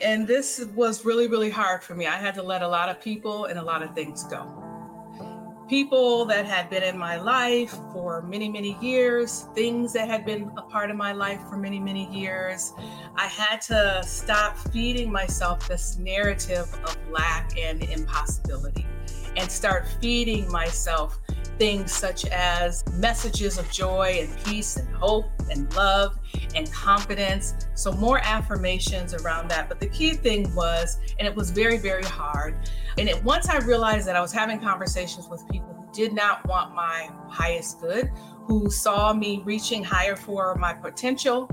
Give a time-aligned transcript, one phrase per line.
[0.00, 2.06] And this was really, really hard for me.
[2.06, 4.68] I had to let a lot of people and a lot of things go
[5.68, 10.50] people that had been in my life for many, many years, things that had been
[10.56, 12.72] a part of my life for many, many years.
[13.16, 18.86] I had to stop feeding myself this narrative of lack and impossibility
[19.38, 21.18] and start feeding myself
[21.58, 26.18] things such as messages of joy and peace and hope and love
[26.54, 27.54] and confidence.
[27.74, 29.68] So, more affirmations around that.
[29.68, 32.56] But the key thing was, and it was very, very hard.
[32.96, 36.46] And it, once I realized that I was having conversations with people who did not
[36.46, 38.10] want my highest good,
[38.44, 41.50] who saw me reaching higher for my potential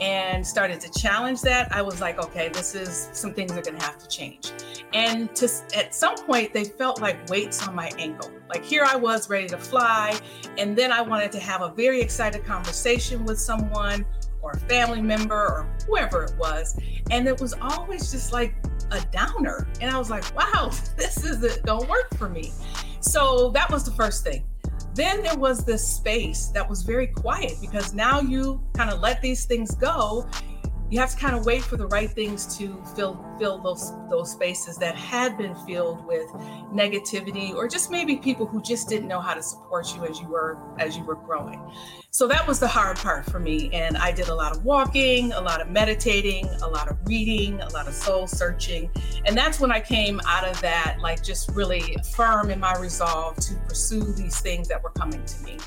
[0.00, 3.78] and started to challenge that, I was like, okay, this is some things are going
[3.78, 4.52] to have to change.
[4.92, 8.30] And to at some point, they felt like weights on my ankle.
[8.48, 10.18] Like here I was ready to fly,
[10.58, 14.04] and then I wanted to have a very excited conversation with someone
[14.42, 16.78] or a family member or whoever it was,
[17.10, 18.54] and it was always just like
[18.92, 19.66] a downer.
[19.80, 22.52] And I was like, wow, this isn't gonna work for me.
[23.00, 24.44] So that was the first thing.
[24.96, 29.20] Then there was this space that was very quiet because now you kind of let
[29.20, 30.26] these things go
[30.90, 34.30] you have to kind of wait for the right things to fill fill those those
[34.30, 36.28] spaces that had been filled with
[36.72, 40.28] negativity or just maybe people who just didn't know how to support you as you
[40.28, 41.60] were as you were growing.
[42.10, 45.32] So that was the hard part for me and i did a lot of walking
[45.32, 48.90] a lot of meditating a lot of reading a lot of soul searching
[49.26, 53.36] and that's when i came out of that like just really firm in my resolve
[53.36, 55.58] to pursue these things that were coming to me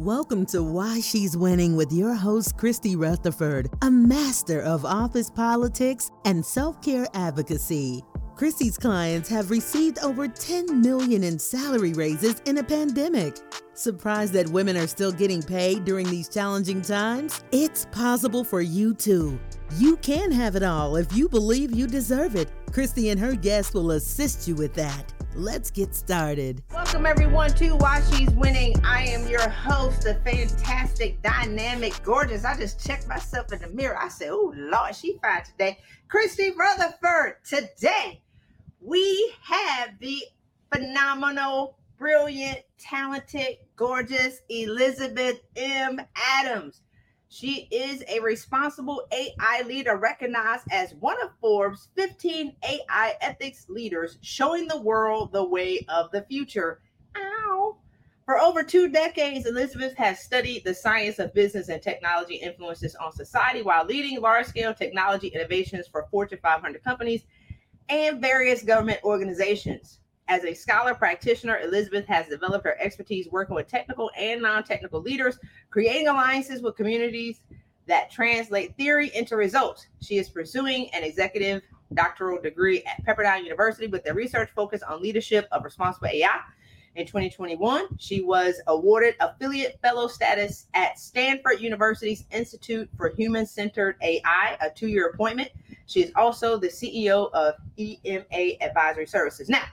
[0.00, 6.10] Welcome to Why She's Winning with your host, Christy Rutherford, a master of office politics
[6.24, 8.02] and self care advocacy.
[8.34, 13.36] Christy's clients have received over 10 million in salary raises in a pandemic.
[13.74, 17.44] Surprised that women are still getting paid during these challenging times?
[17.52, 19.38] It's possible for you too.
[19.76, 22.50] You can have it all if you believe you deserve it.
[22.72, 25.12] Christy and her guests will assist you with that.
[25.36, 26.60] Let's get started.
[26.72, 28.74] Welcome, everyone, to Why She's Winning.
[28.84, 32.44] I am your host, the fantastic, dynamic, gorgeous.
[32.44, 33.96] I just checked myself in the mirror.
[33.96, 35.78] I said, Oh, Lord, she fine today.
[36.08, 37.36] Christy Rutherford.
[37.48, 38.22] Today,
[38.80, 40.20] we have the
[40.74, 46.00] phenomenal, brilliant, talented, gorgeous Elizabeth M.
[46.16, 46.82] Adams.
[47.32, 54.18] She is a responsible AI leader recognized as one of Forbes 15 AI ethics leaders,
[54.20, 56.80] showing the world the way of the future.
[57.16, 57.76] Ow.
[58.24, 63.12] For over two decades, Elizabeth has studied the science of business and technology influences on
[63.12, 67.22] society while leading large scale technology innovations for Fortune 500 companies
[67.88, 69.99] and various government organizations.
[70.30, 75.00] As a scholar practitioner, Elizabeth has developed her expertise working with technical and non technical
[75.00, 77.40] leaders, creating alliances with communities
[77.88, 79.88] that translate theory into results.
[80.00, 81.62] She is pursuing an executive
[81.94, 86.38] doctoral degree at Pepperdine University with a research focus on leadership of responsible AI.
[86.94, 93.96] In 2021, she was awarded affiliate fellow status at Stanford University's Institute for Human Centered
[94.00, 95.50] AI, a two year appointment.
[95.86, 99.48] She is also the CEO of EMA Advisory Services.
[99.48, 99.64] Now,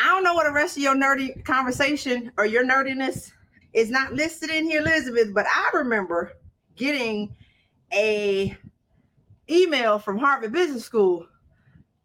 [0.00, 3.32] I don't know what the rest of your nerdy conversation or your nerdiness
[3.72, 6.32] is not listed in here, Elizabeth, but I remember
[6.76, 7.34] getting
[7.92, 8.56] a
[9.48, 11.26] email from Harvard Business School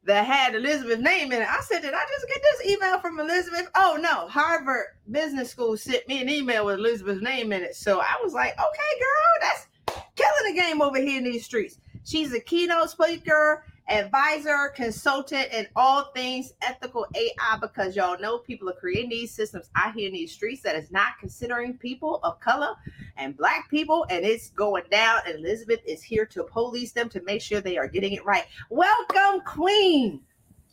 [0.06, 1.48] that had Elizabeth's name in it.
[1.48, 3.70] I said, Did I just get this email from Elizabeth?
[3.76, 7.76] Oh no, Harvard Business School sent me an email with Elizabeth's name in it.
[7.76, 9.68] So I was like, okay, girl, that's
[10.16, 11.80] killing the game over here in these streets.
[12.04, 18.70] She's a keynote speaker advisor, consultant, and all things ethical AI because y'all know people
[18.70, 22.40] are creating these systems out here in these streets that is not considering people of
[22.40, 22.76] color
[23.18, 25.22] and black people, and it's going down.
[25.28, 28.46] And Elizabeth is here to police them to make sure they are getting it right.
[28.70, 30.22] Welcome, Queen.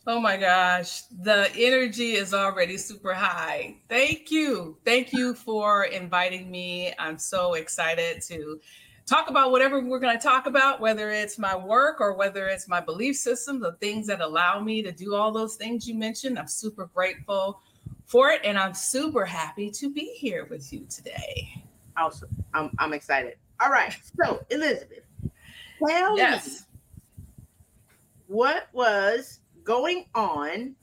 [0.05, 3.77] Oh my gosh, the energy is already super high.
[3.87, 4.77] Thank you.
[4.83, 6.93] Thank you for inviting me.
[6.99, 8.59] I'm so excited to
[9.05, 12.67] talk about whatever we're going to talk about, whether it's my work or whether it's
[12.67, 16.39] my belief system, the things that allow me to do all those things you mentioned.
[16.39, 17.61] I'm super grateful
[18.05, 18.41] for it.
[18.43, 21.63] And I'm super happy to be here with you today.
[21.97, 22.29] Awesome.
[22.53, 23.37] I'm, I'm excited.
[23.61, 23.95] All right.
[24.21, 25.03] So, Elizabeth,
[25.85, 26.47] tell yes.
[26.47, 26.53] me
[28.27, 30.75] what was going on.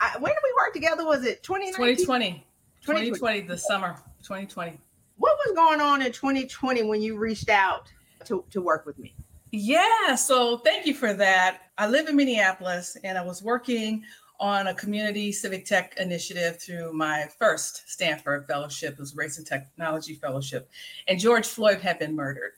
[0.00, 1.04] I, when did we work together?
[1.04, 1.96] Was it 2020?
[1.96, 2.46] 2020.
[2.82, 4.80] 2020, the summer 2020
[5.20, 7.92] what was going on in 2020 when you reached out
[8.24, 9.14] to, to work with me?
[9.52, 11.70] Yeah, so thank you for that.
[11.76, 14.02] I live in Minneapolis and I was working
[14.38, 19.46] on a community civic tech initiative through my first Stanford fellowship, it was Race and
[19.46, 20.70] Technology Fellowship.
[21.06, 22.52] And George Floyd had been murdered.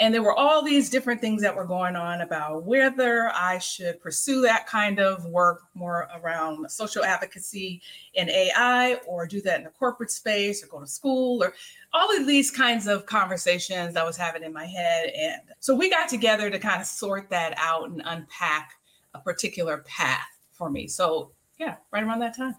[0.00, 4.00] And there were all these different things that were going on about whether I should
[4.00, 7.82] pursue that kind of work more around social advocacy
[8.14, 11.52] in AI or do that in the corporate space or go to school or
[11.92, 15.10] all of these kinds of conversations I was having in my head.
[15.16, 18.74] And so we got together to kind of sort that out and unpack
[19.14, 20.86] a particular path for me.
[20.86, 22.54] So, yeah, right around that time.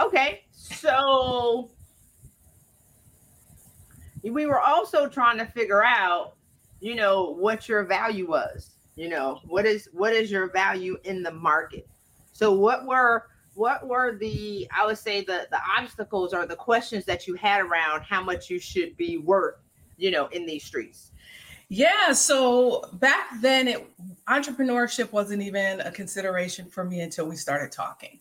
[0.00, 0.42] Okay.
[0.52, 1.70] So
[4.22, 6.34] we were also trying to figure out,
[6.80, 8.70] you know, what your value was.
[8.96, 11.88] You know, what is what is your value in the market?
[12.32, 17.04] So what were what were the I would say the the obstacles or the questions
[17.04, 19.56] that you had around how much you should be worth,
[19.96, 21.12] you know, in these streets?
[21.68, 23.86] Yeah, so back then it
[24.26, 28.18] entrepreneurship wasn't even a consideration for me until we started talking.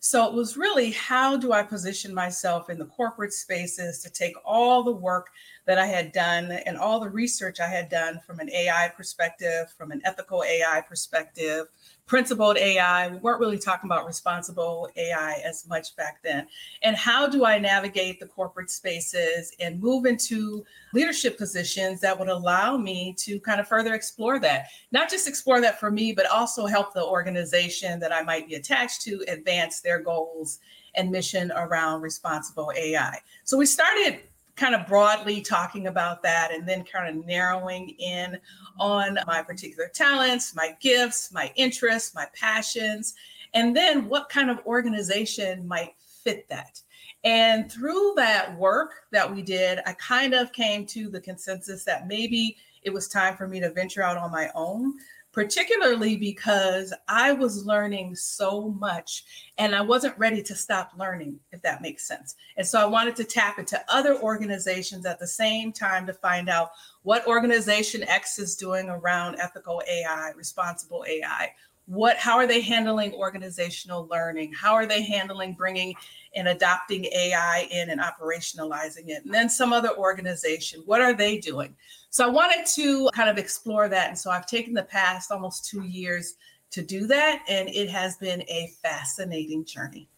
[0.00, 4.34] So it was really how do I position myself in the corporate spaces to take
[4.44, 5.28] all the work
[5.68, 9.70] that I had done and all the research I had done from an AI perspective,
[9.76, 11.66] from an ethical AI perspective,
[12.06, 13.08] principled AI.
[13.08, 16.46] We weren't really talking about responsible AI as much back then.
[16.82, 22.30] And how do I navigate the corporate spaces and move into leadership positions that would
[22.30, 24.68] allow me to kind of further explore that?
[24.90, 28.54] Not just explore that for me, but also help the organization that I might be
[28.54, 30.60] attached to advance their goals
[30.94, 33.20] and mission around responsible AI.
[33.44, 34.20] So we started
[34.58, 38.38] kind of broadly talking about that and then kind of narrowing in
[38.78, 43.14] on my particular talents, my gifts, my interests, my passions,
[43.54, 46.82] and then what kind of organization might fit that.
[47.24, 52.08] And through that work that we did, I kind of came to the consensus that
[52.08, 54.94] maybe it was time for me to venture out on my own
[55.38, 59.22] particularly because I was learning so much
[59.56, 62.34] and I wasn't ready to stop learning, if that makes sense.
[62.56, 66.48] And so I wanted to tap into other organizations at the same time to find
[66.48, 66.70] out
[67.04, 71.52] what organization X is doing around ethical AI, responsible AI.
[71.86, 74.54] What, how are they handling organizational learning?
[74.54, 75.94] How are they handling bringing
[76.34, 79.24] and adopting AI in and operationalizing it?
[79.24, 81.74] And then some other organization, what are they doing?
[82.10, 84.08] So I wanted to kind of explore that.
[84.08, 86.34] And so I've taken the past almost two years
[86.70, 87.42] to do that.
[87.48, 90.08] And it has been a fascinating journey.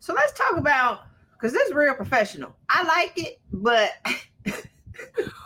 [0.00, 2.54] So let's talk about because this is real professional.
[2.68, 3.92] I like it, but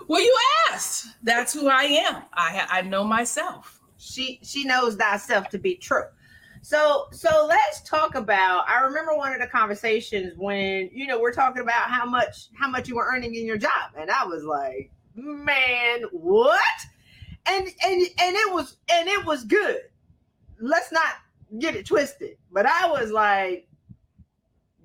[0.09, 0.37] well, you
[0.71, 1.07] asked.
[1.23, 2.23] That's who I am.
[2.33, 3.81] I I know myself.
[3.99, 6.05] She she knows thyself to be true.
[6.63, 11.33] So so let's talk about I remember one of the conversations when you know we're
[11.33, 14.45] talking about how much how much you were earning in your job and I was
[14.45, 16.61] like, "Man, what?"
[17.47, 19.81] And and and it was and it was good.
[20.61, 21.15] Let's not
[21.59, 22.37] get it twisted.
[22.53, 23.69] But I was like,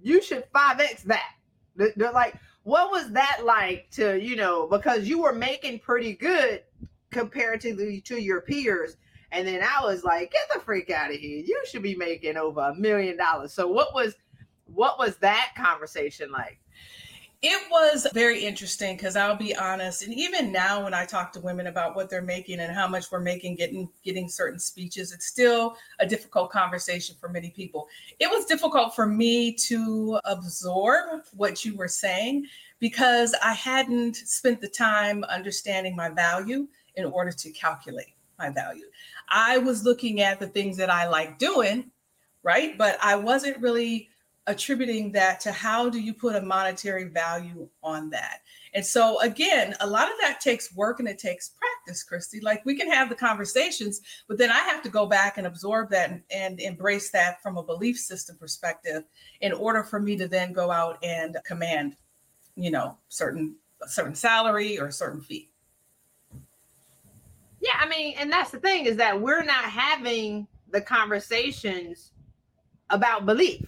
[0.01, 1.35] "You should 5x that."
[1.75, 6.63] They're like, "What was that like to, you know, because you were making pretty good
[7.12, 8.97] comparatively to your peers."
[9.31, 11.44] And then I was like, get the freak out of here.
[11.45, 13.53] You should be making over a million dollars.
[13.53, 14.15] So what was
[14.74, 16.59] what was that conversation like?
[17.44, 21.39] It was very interesting because I'll be honest, and even now when I talk to
[21.39, 25.27] women about what they're making and how much we're making getting getting certain speeches, it's
[25.27, 27.88] still a difficult conversation for many people.
[28.19, 32.47] It was difficult for me to absorb what you were saying
[32.79, 38.86] because I hadn't spent the time understanding my value in order to calculate my value.
[39.29, 41.91] I was looking at the things that I like doing,
[42.43, 42.77] right?
[42.77, 44.10] But I wasn't really
[44.48, 48.39] attributing that to how do you put a monetary value on that.
[48.74, 52.39] And so again, a lot of that takes work and it takes practice, Christy.
[52.39, 55.89] Like we can have the conversations, but then I have to go back and absorb
[55.89, 59.03] that and, and embrace that from a belief system perspective
[59.41, 61.98] in order for me to then go out and command,
[62.55, 63.55] you know, certain
[63.86, 65.50] certain salary or certain fee.
[67.67, 72.13] Yeah, I mean, and that's the thing is that we're not having the conversations
[72.89, 73.65] about belief.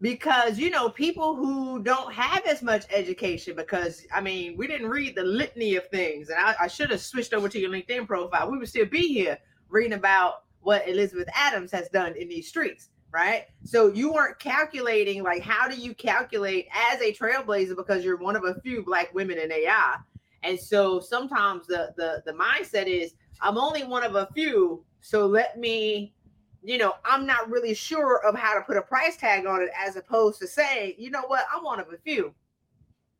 [0.00, 4.86] Because you know people who don't have as much education because i mean we didn't
[4.86, 8.06] read the litany of things and i, I should have switched over to your linkedin
[8.06, 8.48] profile.
[8.48, 9.38] We would still be here
[9.68, 13.46] reading about what elizabeth adams has done in these streets right?
[13.64, 18.36] So you weren't calculating like how do you calculate as a trailblazer because you're one
[18.36, 19.96] of a few black women in ai
[20.42, 25.26] and so sometimes the the the mindset is I'm only one of a few, so
[25.26, 26.14] let me
[26.62, 29.70] you know, I'm not really sure of how to put a price tag on it
[29.78, 32.34] as opposed to saying, you know what, I'm one of a few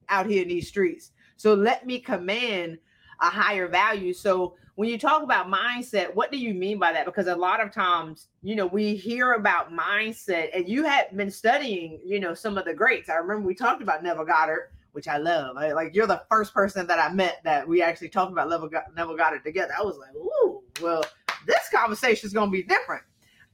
[0.08, 1.12] out here in these streets.
[1.36, 2.78] So let me command
[3.20, 4.12] a higher value.
[4.12, 7.04] So when you talk about mindset, what do you mean by that?
[7.04, 11.30] Because a lot of times, you know, we hear about mindset, and you have been
[11.30, 13.08] studying, you know, some of the greats.
[13.08, 15.56] I remember we talked about Neville Goddard, which I love.
[15.56, 18.68] I, like you're the first person that I met that we actually talked about Neville,
[18.96, 19.72] Neville Goddard together.
[19.78, 21.04] I was like, ooh, well,
[21.46, 23.04] this conversation is going to be different.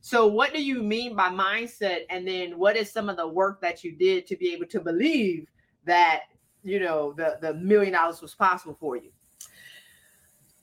[0.00, 2.04] So, what do you mean by mindset?
[2.08, 4.80] And then, what is some of the work that you did to be able to
[4.80, 5.46] believe
[5.84, 6.20] that
[6.62, 9.10] you know the the million dollars was possible for you?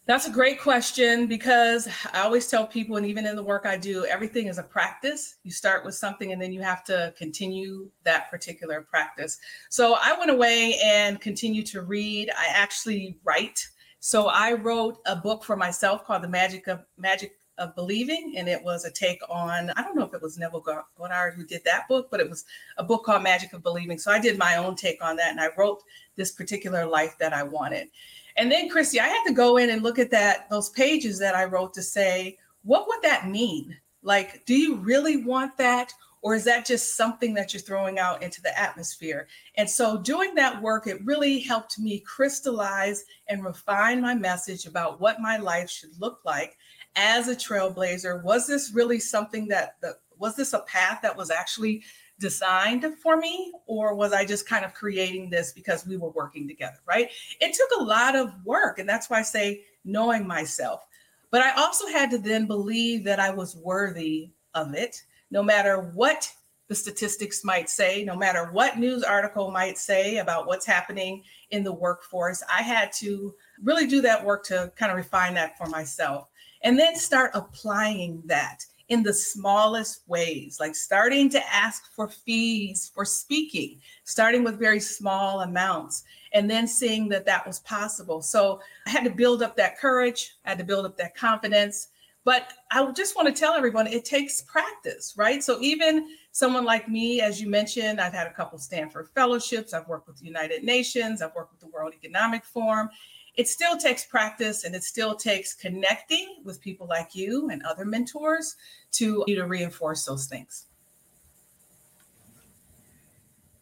[0.08, 3.78] That's a great question because I always tell people, and even in the work I
[3.78, 5.36] do, everything is a practice.
[5.44, 9.38] You start with something and then you have to continue that particular practice.
[9.70, 12.32] So I went away and continued to read.
[12.36, 13.66] I actually write.
[14.00, 18.50] So I wrote a book for myself called The Magic of Magic of Believing, and
[18.50, 20.62] it was a take on, I don't know if it was Neville
[20.98, 22.44] Goddard who did that book, but it was
[22.78, 24.00] a book called Magic of Believing.
[24.00, 25.84] So I did my own take on that, and I wrote
[26.16, 27.90] this particular life that I wanted.
[28.38, 31.36] And then, Christy, I had to go in and look at that, those pages that
[31.36, 33.76] I wrote to say, what would that mean?
[34.04, 35.94] Like, do you really want that?
[36.24, 39.28] Or is that just something that you're throwing out into the atmosphere?
[39.56, 45.02] And so, doing that work, it really helped me crystallize and refine my message about
[45.02, 46.58] what my life should look like
[46.96, 51.32] as a trailblazer was this really something that the, was this a path that was
[51.32, 51.84] actually
[52.22, 56.48] designed for me or was i just kind of creating this because we were working
[56.48, 57.10] together right?
[57.40, 60.86] It took a lot of work and that's why i say knowing myself.
[61.32, 65.02] But i also had to then believe that i was worthy of it
[65.32, 66.32] no matter what
[66.68, 71.64] the statistics might say no matter what news article might say about what's happening in
[71.64, 72.42] the workforce.
[72.50, 76.30] I had to really do that work to kind of refine that for myself
[76.64, 82.92] and then start applying that in the smallest ways, like starting to ask for fees
[82.94, 88.22] for speaking, starting with very small amounts, and then seeing that that was possible.
[88.22, 91.88] So I had to build up that courage, I had to build up that confidence.
[92.26, 95.42] But I just want to tell everyone it takes practice, right?
[95.42, 99.88] So even someone like me, as you mentioned, I've had a couple Stanford fellowships, I've
[99.88, 102.90] worked with the United Nations, I've worked with the World Economic Forum
[103.36, 107.86] it still takes practice and it still takes connecting with people like you and other
[107.86, 108.56] mentors
[108.92, 110.68] to you to reinforce those things.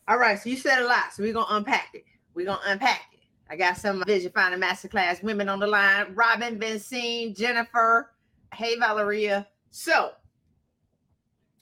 [0.07, 2.03] All right, so you said a lot, so we're gonna unpack it.
[2.33, 3.19] We're gonna unpack it.
[3.47, 8.11] I got some Vision Finder Masterclass women on the line: Robin, Vincent, Jennifer.
[8.53, 9.47] Hey, Valeria.
[9.69, 10.11] So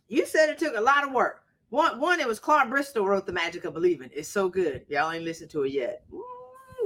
[0.07, 1.43] you said it took a lot of work.
[1.69, 4.09] One, one, it was Clark Bristol wrote The Magic of Believing.
[4.13, 4.85] It's so good.
[4.87, 6.05] Y'all ain't listened to it yet.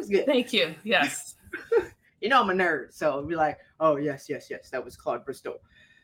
[0.02, 0.26] Was good.
[0.26, 0.76] Thank you.
[0.84, 1.36] Yes.
[2.22, 4.96] you know I'm a nerd, so I'll be like, oh yes, yes, yes, that was
[4.96, 5.58] Claude Bristol.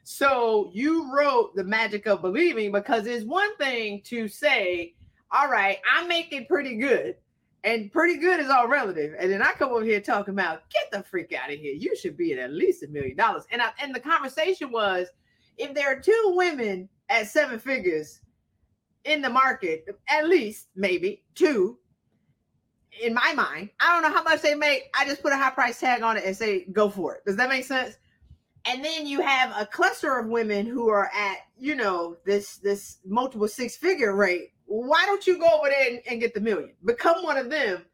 [0.03, 4.93] So you wrote the magic of believing because it's one thing to say,
[5.31, 7.15] all right, I make it pretty good.
[7.63, 9.15] And pretty good is all relative.
[9.19, 11.73] And then I come over here talking about get the freak out of here.
[11.73, 13.43] You should be at at least a million dollars.
[13.51, 15.07] And I, and the conversation was
[15.57, 18.21] if there are two women at seven figures
[19.03, 21.79] in the market, at least maybe two,
[23.01, 24.89] in my mind, I don't know how much they make.
[24.97, 27.25] I just put a high price tag on it and say, go for it.
[27.25, 27.97] Does that make sense?
[28.65, 32.97] And then you have a cluster of women who are at, you know, this this
[33.05, 34.51] multiple six figure rate.
[34.65, 36.73] Why don't you go over there and, and get the million?
[36.83, 37.85] Become one of them,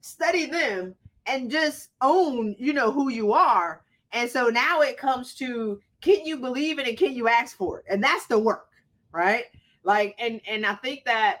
[0.00, 0.94] study them,
[1.26, 3.82] and just own, you know, who you are.
[4.12, 7.80] And so now it comes to can you believe it and can you ask for
[7.80, 7.86] it?
[7.90, 8.68] And that's the work,
[9.12, 9.44] right?
[9.82, 11.40] Like, and and I think that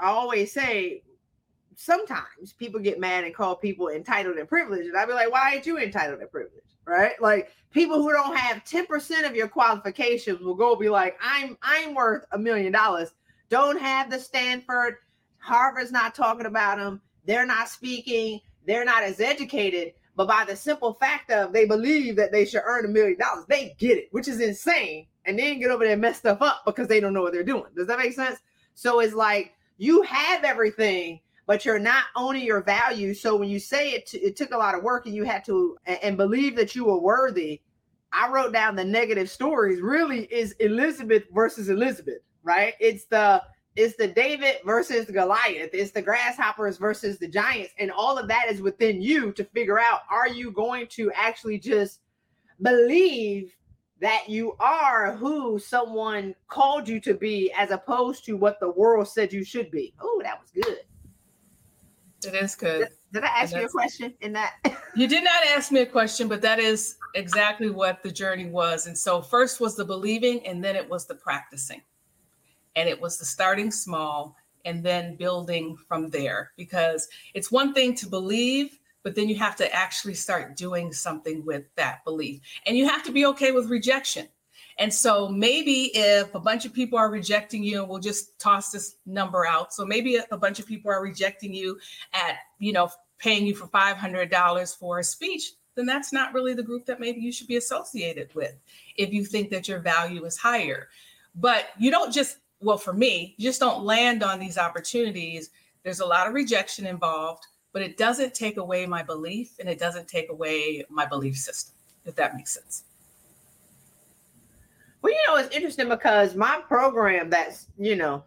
[0.00, 1.02] I always say
[1.76, 4.88] sometimes people get mad and call people entitled and privileged.
[4.88, 6.74] And I'd be like, why aren't you entitled and privileged?
[6.86, 7.20] Right?
[7.20, 11.94] Like people who don't have 10% of your qualifications will go be like, I'm I'm
[11.94, 13.10] worth a million dollars.
[13.48, 14.96] Don't have the Stanford,
[15.38, 19.92] Harvard's not talking about them, they're not speaking, they're not as educated.
[20.16, 23.44] But by the simple fact of they believe that they should earn a million dollars,
[23.48, 25.06] they get it, which is insane.
[25.26, 27.42] And then get over there and mess stuff up because they don't know what they're
[27.42, 27.64] doing.
[27.76, 28.38] Does that make sense?
[28.74, 33.14] So it's like you have everything, but you're not owning your value.
[33.14, 35.44] So when you say it, t- it took a lot of work and you had
[35.46, 37.62] to and, and believe that you were worthy.
[38.12, 39.80] I wrote down the negative stories.
[39.80, 42.74] Really, is Elizabeth versus Elizabeth, right?
[42.80, 43.42] It's the
[43.76, 45.70] it's the David versus Goliath.
[45.74, 49.78] It's the grasshoppers versus the giants, and all of that is within you to figure
[49.78, 52.00] out: Are you going to actually just
[52.62, 53.54] believe
[54.00, 59.08] that you are who someone called you to be, as opposed to what the world
[59.08, 59.92] said you should be?
[60.00, 60.80] Oh, that was good.
[62.24, 62.80] It is good.
[62.80, 64.54] Did, did I ask you a question in that?
[64.96, 68.86] you did not ask me a question, but that is exactly what the journey was.
[68.86, 71.82] And so, first was the believing, and then it was the practicing.
[72.74, 76.52] And it was the starting small and then building from there.
[76.56, 81.44] Because it's one thing to believe, but then you have to actually start doing something
[81.44, 82.40] with that belief.
[82.66, 84.28] And you have to be okay with rejection.
[84.78, 88.70] And so maybe if a bunch of people are rejecting you, and we'll just toss
[88.70, 89.72] this number out.
[89.72, 91.78] So maybe a bunch of people are rejecting you
[92.12, 96.62] at, you know, paying you for $500 for a speech, then that's not really the
[96.62, 98.54] group that maybe you should be associated with
[98.96, 100.88] if you think that your value is higher.
[101.34, 105.50] But you don't just, well, for me, you just don't land on these opportunities.
[105.82, 109.78] There's a lot of rejection involved but it doesn't take away my belief and it
[109.78, 111.74] doesn't take away my belief system,
[112.06, 112.84] if that makes sense.
[115.06, 118.24] Well, you know, it's interesting because my program that's, you know,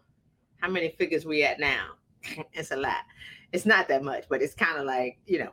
[0.61, 1.87] how many figures we at now?
[2.53, 3.03] it's a lot.
[3.51, 5.51] It's not that much, but it's kind of like, you know,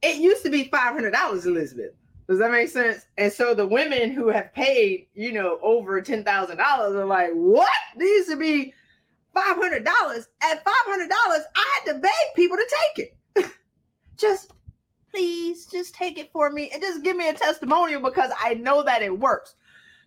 [0.00, 1.92] it used to be $500, Elizabeth.
[2.26, 3.04] Does that make sense?
[3.18, 6.24] And so the women who have paid, you know, over $10,000
[6.58, 7.68] are like, what?
[7.98, 8.72] These to be
[9.36, 9.86] $500.
[10.42, 11.44] At $500, I
[11.84, 13.50] had to beg people to take it.
[14.16, 14.52] just
[15.10, 18.82] please, just take it for me and just give me a testimonial because I know
[18.84, 19.54] that it works.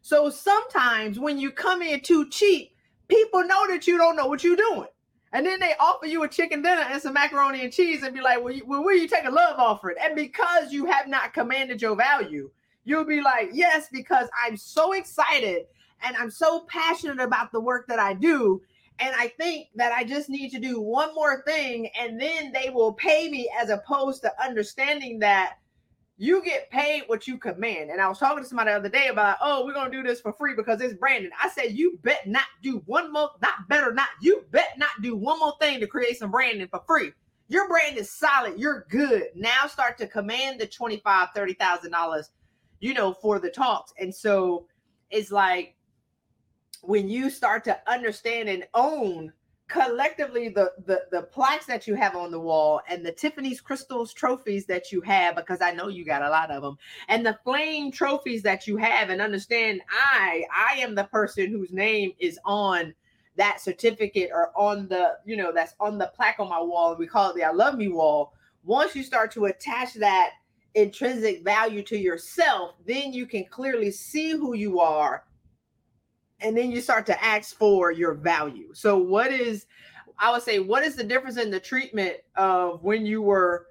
[0.02, 2.72] So sometimes when you come in too cheap,
[3.08, 4.88] people know that you don't know what you're doing.
[5.32, 8.22] And then they offer you a chicken dinner and some macaroni and cheese and be
[8.22, 9.98] like, well, you, well will you take a love offering?
[10.02, 12.50] And because you have not commanded your value,
[12.84, 15.66] you'll be like, yes, because I'm so excited
[16.04, 18.62] and I'm so passionate about the work that I do
[19.00, 22.70] and I think that I just need to do one more thing and then they
[22.70, 25.58] will pay me as opposed to understanding that
[26.22, 27.90] you get paid what you command.
[27.90, 30.20] And I was talking to somebody the other day about, oh, we're gonna do this
[30.20, 31.32] for free because it's branding.
[31.42, 35.16] I said, you bet not do one more, not better, not you bet not do
[35.16, 37.14] one more thing to create some branding for free.
[37.48, 39.28] Your brand is solid, you're good.
[39.34, 42.32] Now start to command the 25, 30,000 dollars,
[42.82, 43.94] you know, for the talks.
[43.98, 44.68] And so
[45.10, 45.78] it's like
[46.82, 49.32] when you start to understand and own
[49.70, 54.12] collectively the, the the plaques that you have on the wall and the tiffany's crystals
[54.12, 56.76] trophies that you have because i know you got a lot of them
[57.08, 61.72] and the flame trophies that you have and understand i i am the person whose
[61.72, 62.94] name is on
[63.38, 67.06] that certificate or on the you know that's on the plaque on my wall we
[67.06, 68.34] call it the i love me wall.
[68.66, 70.32] Once you start to attach that
[70.74, 75.24] intrinsic value to yourself then you can clearly see who you are
[76.42, 78.74] and then you start to ask for your value.
[78.74, 79.66] So what is
[80.18, 83.68] I would say what is the difference in the treatment of when you were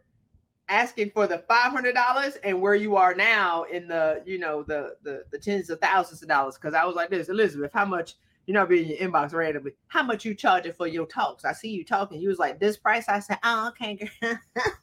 [0.71, 5.25] asking for the $500 and where you are now in the you know the the,
[5.31, 6.57] the tens of thousands of dollars?
[6.57, 8.15] Because I was like this Elizabeth how much
[8.47, 11.45] you know be in your inbox randomly how much you charging for your talks?
[11.45, 12.21] I see you talking.
[12.21, 13.09] You was like this price?
[13.09, 14.09] I said oh okay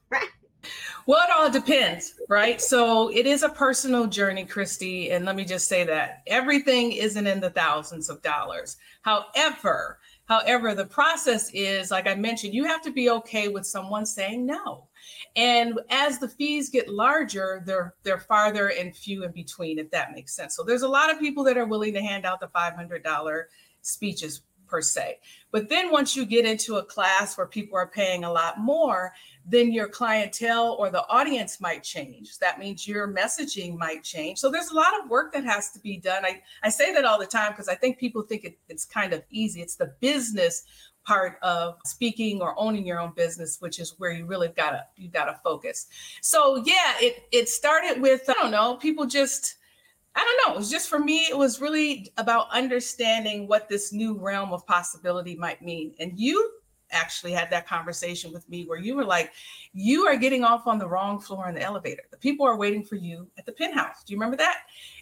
[0.09, 0.29] right
[1.05, 2.61] well, it all depends, right?
[2.61, 5.11] So it is a personal journey, Christy.
[5.11, 8.77] And let me just say that everything isn't in the thousands of dollars.
[9.01, 14.05] However, however, the process is, like I mentioned, you have to be okay with someone
[14.05, 14.87] saying no.
[15.35, 20.13] And as the fees get larger, they're they're farther and few in between, if that
[20.13, 20.55] makes sense.
[20.55, 23.43] So there's a lot of people that are willing to hand out the $500
[23.81, 25.19] speeches per se.
[25.51, 29.13] But then once you get into a class where people are paying a lot more,
[29.45, 32.39] then your clientele or the audience might change.
[32.39, 34.39] That means your messaging might change.
[34.39, 36.25] So there's a lot of work that has to be done.
[36.25, 39.13] I, I say that all the time because I think people think it, it's kind
[39.13, 39.61] of easy.
[39.61, 40.63] It's the business
[41.05, 45.07] part of speaking or owning your own business, which is where you really gotta you
[45.07, 45.87] gotta focus.
[46.21, 49.55] So yeah, it it started with I don't know people just
[50.15, 50.55] I don't know.
[50.55, 54.65] It was just for me, it was really about understanding what this new realm of
[54.65, 55.93] possibility might mean.
[55.99, 56.51] And you
[56.91, 59.33] actually had that conversation with me where you were like,
[59.73, 62.03] you are getting off on the wrong floor in the elevator.
[62.11, 64.03] The people are waiting for you at the penthouse.
[64.03, 64.59] Do you remember that?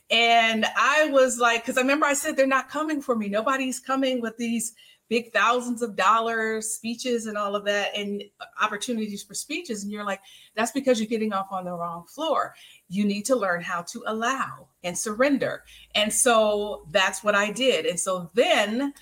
[0.10, 3.30] And I was like, because I remember I said, they're not coming for me.
[3.30, 4.74] Nobody's coming with these
[5.10, 8.24] big thousands of dollars speeches and all of that and
[8.62, 9.84] opportunities for speeches.
[9.84, 10.22] And you're like,
[10.56, 12.56] that's because you're getting off on the wrong floor.
[12.90, 15.64] You need to learn how to allow and surrender.
[15.96, 17.86] And so that's what I did.
[17.86, 18.94] And so then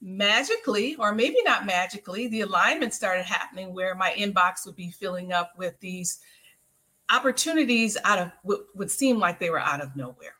[0.00, 5.32] magically, or maybe not magically, the alignment started happening where my inbox would be filling
[5.32, 6.20] up with these
[7.10, 10.34] opportunities out of what would seem like they were out of nowhere.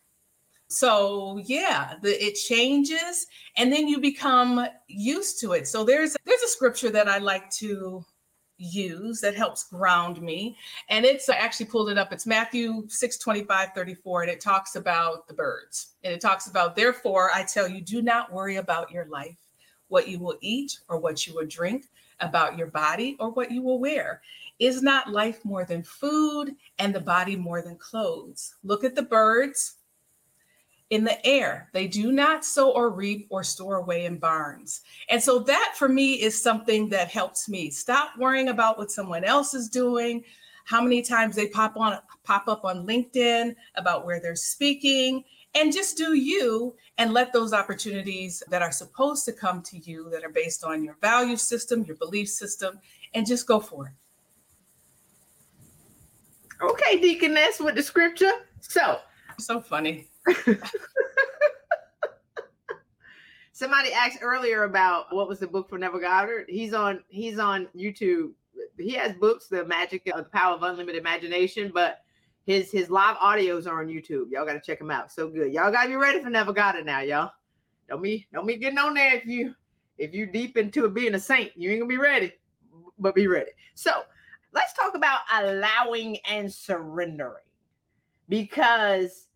[0.69, 5.69] So yeah, the, it changes, and then you become used to it.
[5.69, 8.05] So there's there's a scripture that I like to
[8.57, 10.57] use that helps ground me.
[10.89, 12.13] And it's I actually pulled it up.
[12.13, 15.95] It's Matthew 6 25, 34, and it talks about the birds.
[16.03, 19.37] And it talks about, therefore, I tell you, do not worry about your life,
[19.89, 21.87] what you will eat or what you will drink,
[22.21, 24.23] about your body or what you will wear.
[24.61, 28.55] Is not life more than food and the body more than clothes?
[28.63, 29.77] Look at the birds
[30.95, 31.69] in the air.
[31.73, 34.83] They do not sow or reap or store away in barns.
[35.09, 39.25] And so that for me is something that helps me stop worrying about what someone
[39.25, 40.25] else is doing.
[40.67, 45.23] how many times they pop on pop up on LinkedIn about where they're speaking
[45.55, 50.09] and just do you and let those opportunities that are supposed to come to you
[50.11, 52.81] that are based on your value system, your belief system
[53.15, 53.93] and just go for it.
[56.63, 58.33] Okay, deaconess with the scripture.
[58.61, 59.01] So,
[59.39, 60.09] so funny.
[63.53, 66.47] Somebody asked earlier about what was the book for Neville Goddard.
[66.49, 68.33] He's on he's on YouTube.
[68.79, 72.01] He has books, The Magic of the Power of Unlimited Imagination, but
[72.47, 74.31] his his live audios are on YouTube.
[74.31, 75.13] Y'all gotta check him out.
[75.13, 75.53] So good.
[75.53, 77.31] Y'all gotta be ready for Neville Goddard now, y'all.
[77.89, 79.55] Don't be don't be getting on there if you
[79.99, 81.53] if you deep into being a saint.
[81.55, 82.33] You ain't gonna be ready,
[82.99, 83.51] but be ready.
[83.75, 84.03] So
[84.53, 87.45] let's talk about allowing and surrendering
[88.29, 89.29] because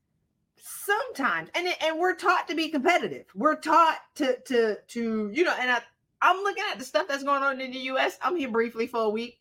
[0.68, 3.26] sometimes and and we're taught to be competitive.
[3.34, 5.80] We're taught to to to you know and I,
[6.20, 9.02] i'm looking at the stuff that's going on in the us i'm here briefly for
[9.02, 9.40] a week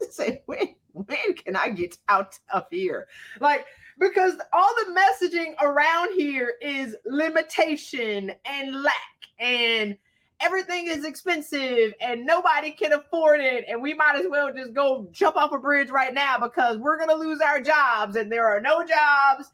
[0.10, 3.06] say when when can i get out of here?
[3.40, 3.66] Like
[3.98, 8.94] because all the messaging around here is limitation and lack
[9.40, 9.96] and
[10.40, 15.08] everything is expensive and nobody can afford it and we might as well just go
[15.10, 18.46] jump off a bridge right now because we're going to lose our jobs and there
[18.46, 19.50] are no jobs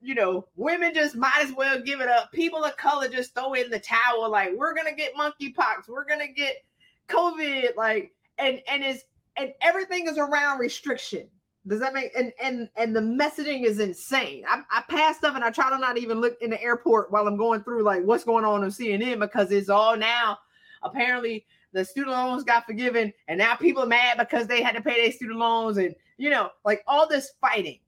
[0.00, 2.32] you know, women just might as well give it up.
[2.32, 6.28] People of color just throw in the towel, like we're gonna get monkeypox, we're gonna
[6.28, 6.64] get
[7.08, 9.04] COVID, like and and is
[9.36, 11.28] and everything is around restriction.
[11.66, 14.44] Does that make and and and the messaging is insane.
[14.48, 17.26] I, I pass stuff and I try to not even look in the airport while
[17.26, 20.38] I'm going through like what's going on on CNN because it's all now
[20.82, 24.80] apparently the student loans got forgiven and now people are mad because they had to
[24.80, 27.78] pay their student loans and you know like all this fighting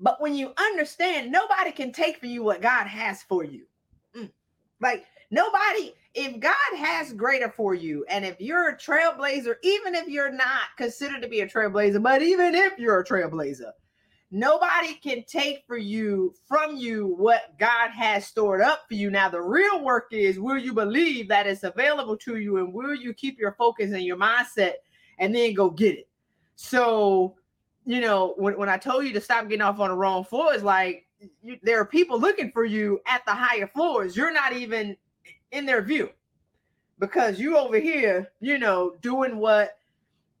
[0.00, 3.66] but when you understand, nobody can take for you what God has for you.
[4.16, 4.30] Mm.
[4.80, 10.08] Like nobody, if God has greater for you, and if you're a trailblazer, even if
[10.08, 13.72] you're not considered to be a trailblazer, but even if you're a trailblazer,
[14.30, 19.10] nobody can take for you from you what God has stored up for you.
[19.10, 22.94] Now, the real work is will you believe that it's available to you, and will
[22.94, 24.74] you keep your focus and your mindset
[25.18, 26.08] and then go get it?
[26.56, 27.36] So
[27.84, 30.62] you know, when, when I told you to stop getting off on the wrong floors,
[30.62, 31.06] like
[31.42, 34.16] you, there are people looking for you at the higher floors.
[34.16, 34.96] You're not even
[35.52, 36.10] in their view
[36.98, 39.76] because you over here, you know, doing what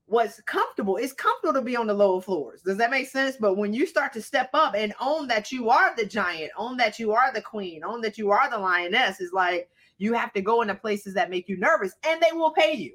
[0.06, 0.96] what's comfortable.
[0.96, 2.62] It's comfortable to be on the lower floors.
[2.62, 3.36] Does that make sense?
[3.38, 6.76] But when you start to step up and own that you are the giant, own
[6.78, 10.32] that you are the queen, own that you are the lioness, is like you have
[10.32, 12.94] to go into places that make you nervous and they will pay you.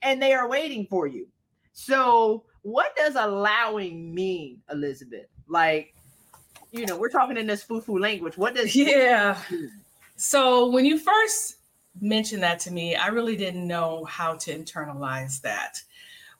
[0.00, 1.28] And they are waiting for you.
[1.72, 5.26] So what does allowing mean, Elizabeth?
[5.46, 5.94] Like,
[6.72, 8.36] you know, we're talking in this foo-foo language.
[8.36, 9.38] What does yeah?
[10.16, 11.58] So when you first
[12.00, 15.80] mentioned that to me, I really didn't know how to internalize that.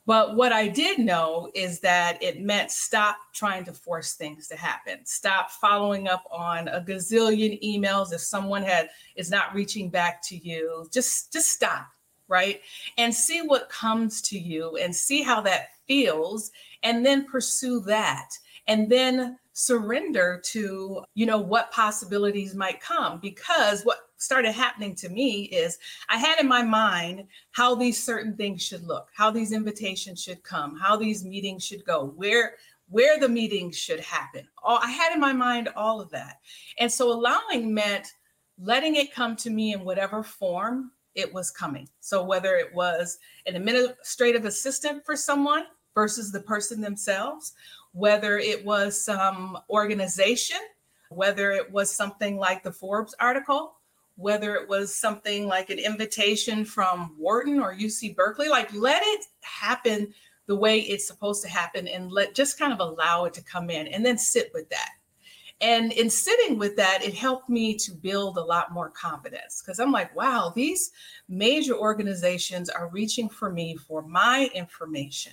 [0.07, 4.57] But what I did know is that it meant stop trying to force things to
[4.57, 5.05] happen.
[5.05, 10.37] Stop following up on a gazillion emails if someone had is not reaching back to
[10.37, 10.89] you.
[10.91, 11.87] Just just stop,
[12.29, 12.61] right?
[12.99, 16.51] And see what comes to you and see how that feels
[16.83, 18.31] and then pursue that
[18.67, 23.21] and then surrender to you know what possibilities might come.
[23.21, 25.77] Because what started happening to me is
[26.09, 30.43] i had in my mind how these certain things should look how these invitations should
[30.43, 32.55] come how these meetings should go where
[32.89, 34.47] where the meetings should happen.
[34.63, 36.37] All i had in my mind all of that.
[36.79, 38.09] And so allowing meant
[38.59, 41.89] letting it come to me in whatever form it was coming.
[42.01, 47.55] So whether it was an administrative assistant for someone versus the person themselves,
[47.93, 50.59] whether it was some organization,
[51.11, 53.77] whether it was something like the Forbes article,
[54.17, 59.27] whether it was something like an invitation from Wharton or UC Berkeley, like let it
[59.41, 60.13] happen
[60.47, 63.71] the way it's supposed to happen and let just kind of allow it to come
[63.71, 64.91] in and then sit with that.
[65.61, 69.79] And in sitting with that, it helped me to build a lot more confidence because
[69.79, 70.91] I'm like, wow, these
[71.29, 75.33] major organizations are reaching for me for my information.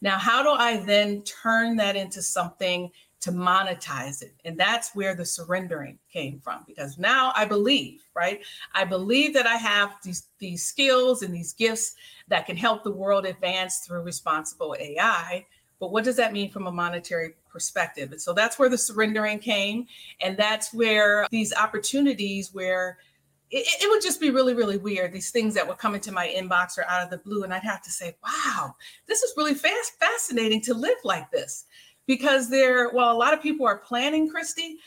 [0.00, 4.34] Now, how do I then turn that into something to monetize it?
[4.44, 8.40] And that's where the surrendering came from because now I believe, right?
[8.74, 11.94] I believe that I have these, these skills and these gifts
[12.28, 15.46] that can help the world advance through responsible AI.
[15.80, 18.12] But what does that mean from a monetary perspective?
[18.12, 19.86] And so that's where the surrendering came.
[20.20, 22.98] And that's where these opportunities where
[23.50, 25.12] it, it, would just be really, really weird.
[25.12, 27.44] These things that would come into my inbox or out of the blue.
[27.44, 28.74] And I'd have to say, wow,
[29.06, 31.66] this is really fast, fascinating to live like this.
[32.06, 34.78] Because there, well, a lot of people are planning, Christy.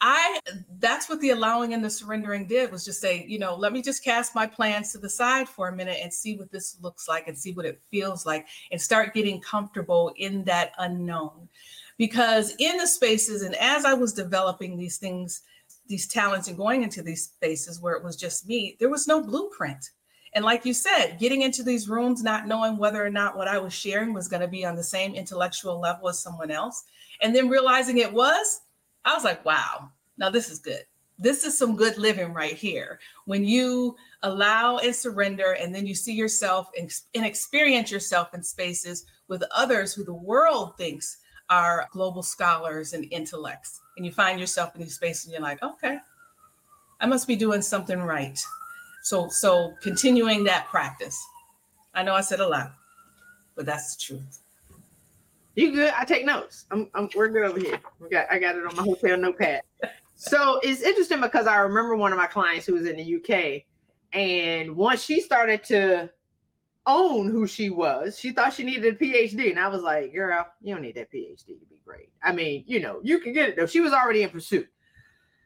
[0.00, 0.40] I
[0.78, 3.82] that's what the allowing and the surrendering did was just say, you know, let me
[3.82, 7.06] just cast my plans to the side for a minute and see what this looks
[7.06, 11.48] like and see what it feels like and start getting comfortable in that unknown.
[11.98, 15.42] Because in the spaces and as I was developing these things,
[15.86, 19.22] these talents and going into these spaces where it was just me, there was no
[19.22, 19.90] blueprint.
[20.32, 23.58] And like you said, getting into these rooms, not knowing whether or not what I
[23.58, 26.84] was sharing was going to be on the same intellectual level as someone else,
[27.20, 28.62] and then realizing it was,
[29.04, 30.84] I was like, wow, now this is good.
[31.18, 32.98] This is some good living right here.
[33.26, 38.42] When you allow and surrender, and then you see yourself and, and experience yourself in
[38.42, 41.18] spaces with others who the world thinks
[41.50, 45.62] are global scholars and intellects, and you find yourself in these spaces, and you're like,
[45.62, 45.98] okay,
[47.00, 48.38] I must be doing something right.
[49.02, 51.18] So, so continuing that practice.
[51.94, 52.72] I know I said a lot,
[53.56, 54.40] but that's the truth.
[55.56, 55.92] You good?
[55.96, 56.66] I take notes.
[56.70, 57.80] I'm, I'm we're good over here.
[57.98, 59.62] We got I got it on my hotel notepad.
[60.14, 63.62] so it's interesting because I remember one of my clients who was in the UK,
[64.12, 66.10] and once she started to
[66.86, 70.46] own who she was, she thought she needed a PhD, and I was like, "Girl,
[70.60, 72.10] you don't need that PhD to be great.
[72.22, 74.68] I mean, you know, you can get it though." She was already in pursuit,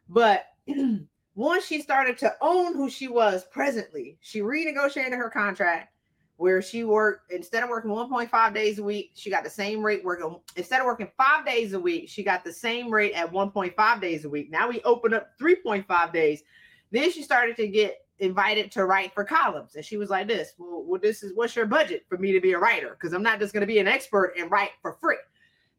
[0.09, 0.45] but
[1.35, 5.94] once she started to own who she was presently, she renegotiated her contract
[6.37, 10.05] where she worked instead of working 1.5 days a week, she got the same rate
[10.05, 14.01] working instead of working five days a week, she got the same rate at 1.5
[14.01, 14.51] days a week.
[14.51, 16.43] Now we open up 3.5 days.
[16.91, 20.55] Then she started to get invited to write for columns, and she was like, "This,
[20.59, 22.91] well, well this is what's your budget for me to be a writer?
[22.91, 25.17] Because I'm not just going to be an expert and write for free."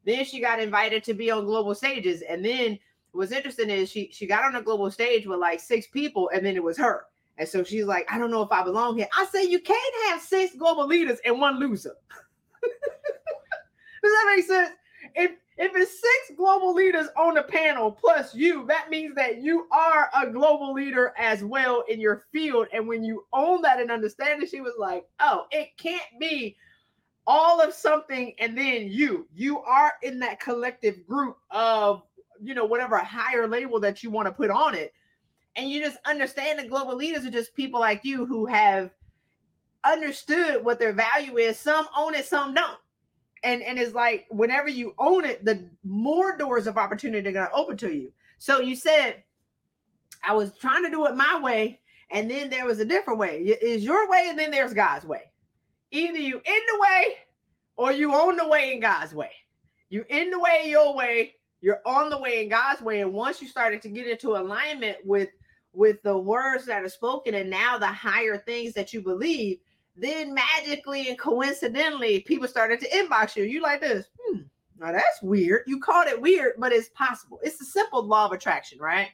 [0.05, 2.79] Then she got invited to be on global stages, and then
[3.11, 6.45] what's interesting is she she got on a global stage with like six people, and
[6.45, 7.05] then it was her.
[7.37, 9.07] And so she's like, I don't know if I belong here.
[9.17, 11.95] I say you can't have six global leaders and one loser.
[12.61, 14.71] Does that make sense?
[15.15, 19.67] If if it's six global leaders on the panel plus you, that means that you
[19.71, 22.67] are a global leader as well in your field.
[22.73, 26.57] And when you own that and understand it, she was like, oh, it can't be
[27.25, 29.27] all of something and then you.
[29.33, 32.03] You are in that collective group of,
[32.41, 34.93] you know, whatever higher label that you want to put on it
[35.55, 38.91] and you just understand that global leaders are just people like you who have
[39.83, 41.57] understood what their value is.
[41.57, 42.79] Some own it, some don't.
[43.43, 47.49] And and it's like whenever you own it, the more doors of opportunity are gonna
[47.53, 48.11] open to you.
[48.37, 49.23] So you said,
[50.27, 53.39] I was trying to do it my way, and then there was a different way.
[53.39, 55.31] Is your way, and then there's God's way.
[55.91, 57.15] Either you in the way
[57.77, 59.31] or you own the way in God's way.
[59.89, 63.01] You in the way your way, you're on the way in God's way.
[63.01, 65.29] And once you started to get into alignment with
[65.75, 69.59] with the words that are spoken and now the higher things that you believe,
[69.95, 73.43] then magically and coincidentally, people started to inbox you.
[73.43, 74.07] You like this?
[74.19, 74.41] Hmm,
[74.79, 75.63] now that's weird.
[75.67, 77.39] You called it weird, but it's possible.
[77.43, 79.09] It's a simple law of attraction, right?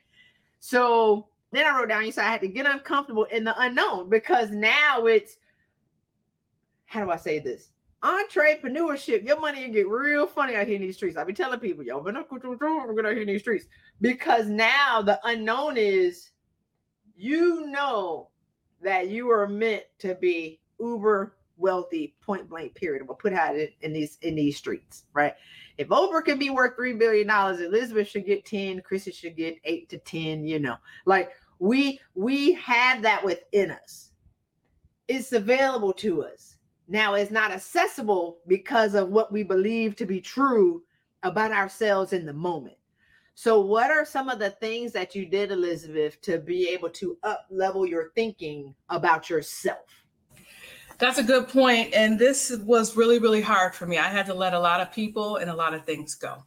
[0.59, 4.09] So then I wrote down, you said I had to get uncomfortable in the unknown
[4.09, 5.37] because now it's
[6.85, 7.69] how do I say this?
[8.03, 11.15] Entrepreneurship, your money get real funny out here in these streets.
[11.15, 13.65] I be telling people, yo, I'm going out here in these streets
[14.01, 16.31] because now the unknown is
[17.21, 18.29] you know
[18.81, 23.07] that you are meant to be uber wealthy, point blank, period.
[23.07, 25.35] We'll put out in these in these streets, right?
[25.77, 29.57] If Oprah can be worth three billion dollars, Elizabeth should get 10, Chrissy should get
[29.63, 30.77] eight to 10, you know.
[31.05, 34.11] Like we we have that within us.
[35.07, 36.55] It's available to us.
[36.87, 40.81] Now it's not accessible because of what we believe to be true
[41.21, 42.77] about ourselves in the moment.
[43.33, 47.17] So, what are some of the things that you did, Elizabeth, to be able to
[47.23, 49.79] up level your thinking about yourself?
[51.01, 51.93] That's a good point.
[51.95, 53.97] And this was really, really hard for me.
[53.97, 56.43] I had to let a lot of people and a lot of things go.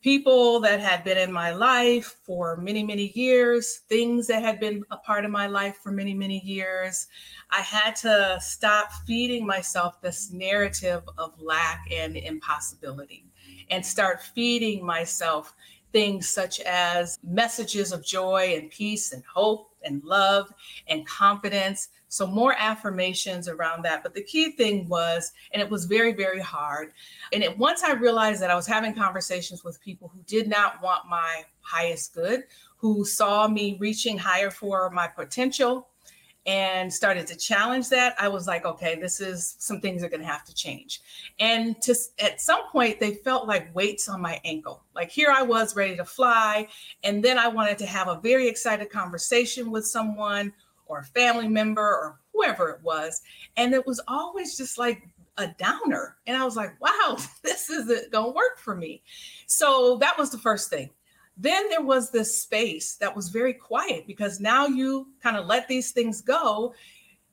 [0.00, 4.82] People that had been in my life for many, many years, things that had been
[4.90, 7.06] a part of my life for many, many years.
[7.50, 13.26] I had to stop feeding myself this narrative of lack and impossibility
[13.70, 15.54] and start feeding myself
[15.94, 20.52] things such as messages of joy and peace and hope and love
[20.88, 21.90] and confidence.
[22.08, 24.02] So, more affirmations around that.
[24.02, 26.92] But the key thing was, and it was very, very hard.
[27.32, 30.82] And it, once I realized that I was having conversations with people who did not
[30.82, 32.44] want my highest good,
[32.76, 35.88] who saw me reaching higher for my potential,
[36.46, 40.20] and started to challenge that, I was like, okay, this is some things are going
[40.20, 41.00] to have to change.
[41.38, 44.84] And to at some point, they felt like weights on my ankle.
[44.94, 46.68] Like here I was ready to fly,
[47.02, 50.52] and then I wanted to have a very excited conversation with someone
[50.86, 53.22] or a family member or whoever it was,
[53.56, 56.16] and it was always just like a downer.
[56.26, 59.02] And I was like, wow, this isn't going to work for me.
[59.46, 60.90] So that was the first thing
[61.36, 65.66] then there was this space that was very quiet because now you kind of let
[65.66, 66.74] these things go.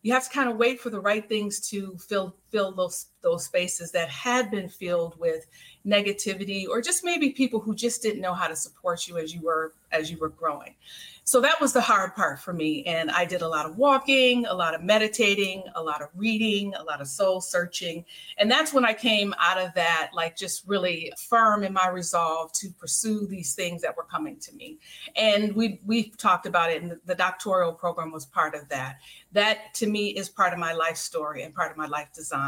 [0.01, 3.45] You have to kind of wait for the right things to fill fill those those
[3.45, 5.45] spaces that had been filled with
[5.85, 9.41] negativity or just maybe people who just didn't know how to support you as you
[9.41, 10.75] were as you were growing
[11.23, 12.83] so that was the hard part for me.
[12.83, 16.73] And I did a lot of walking, a lot of meditating, a lot of reading,
[16.73, 18.03] a lot of soul searching.
[18.37, 22.51] And that's when I came out of that, like just really firm in my resolve
[22.53, 24.79] to pursue these things that were coming to me.
[25.15, 28.97] And we we've talked about it, and the doctoral program was part of that.
[29.31, 32.40] That to me is part of my life story and part of my life design.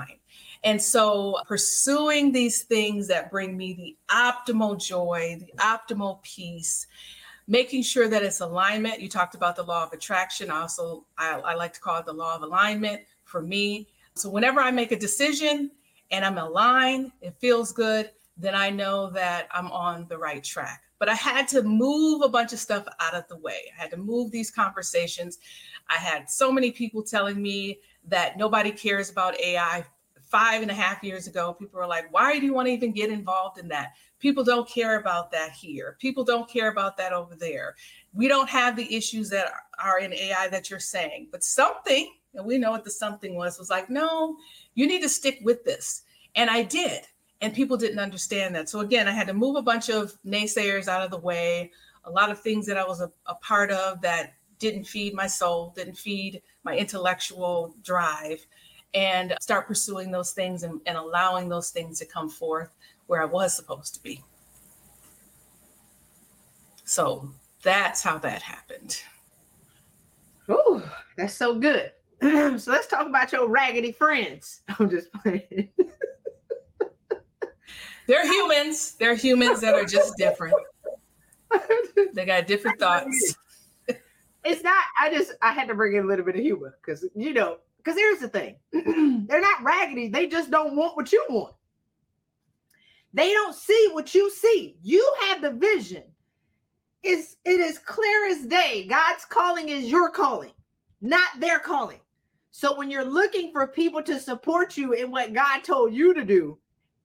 [0.63, 6.87] And so pursuing these things that bring me the optimal joy, the optimal peace
[7.47, 9.01] making sure that it's alignment.
[9.01, 10.49] You talked about the law of attraction.
[10.49, 13.87] Also, I, I like to call it the law of alignment for me.
[14.15, 15.71] So whenever I make a decision
[16.11, 20.83] and I'm aligned, it feels good, then I know that I'm on the right track.
[20.99, 23.71] But I had to move a bunch of stuff out of the way.
[23.77, 25.39] I had to move these conversations.
[25.89, 29.85] I had so many people telling me that nobody cares about AI.
[30.21, 32.91] Five and a half years ago, people were like, why do you want to even
[32.91, 33.93] get involved in that?
[34.19, 35.95] People don't care about that here.
[35.99, 37.75] People don't care about that over there.
[38.13, 39.51] We don't have the issues that
[39.83, 43.59] are in AI that you're saying, but something, and we know what the something was,
[43.59, 44.37] was like, no,
[44.73, 46.01] you need to stick with this.
[46.35, 47.03] And I did.
[47.41, 48.69] And people didn't understand that.
[48.69, 51.71] So again, I had to move a bunch of naysayers out of the way,
[52.05, 55.27] a lot of things that I was a, a part of that didn't feed my
[55.27, 58.39] soul, didn't feed my intellectual drive,
[58.93, 62.73] and start pursuing those things and, and allowing those things to come forth
[63.07, 64.23] where I was supposed to be.
[66.85, 67.29] So
[67.61, 69.01] that's how that happened.
[70.47, 70.81] Oh,
[71.17, 71.91] that's so good.
[72.21, 74.61] so let's talk about your raggedy friends.
[74.79, 75.69] I'm just playing.
[78.07, 78.93] They're humans.
[78.93, 80.55] They're humans that are just different.
[82.13, 83.37] They got different thoughts.
[84.45, 87.05] It's not, I just, I had to bring in a little bit of humor because,
[87.15, 88.55] you know, because here's the thing
[89.27, 90.07] they're not raggedy.
[90.07, 91.55] They just don't want what you want.
[93.13, 94.77] They don't see what you see.
[94.81, 96.03] You have the vision.
[97.03, 98.87] It's, it is clear as day.
[98.89, 100.53] God's calling is your calling,
[101.01, 101.99] not their calling.
[102.51, 106.23] So when you're looking for people to support you in what God told you to
[106.23, 106.57] do,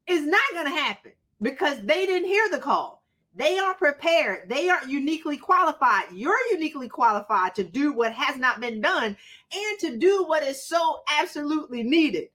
[0.07, 2.98] it's not going to happen because they didn't hear the call.
[3.39, 4.49] They are prepared.
[4.49, 6.07] They are uniquely qualified.
[6.13, 9.17] You're uniquely qualified to do what has not been done
[9.55, 12.31] and to do what is so absolutely needed.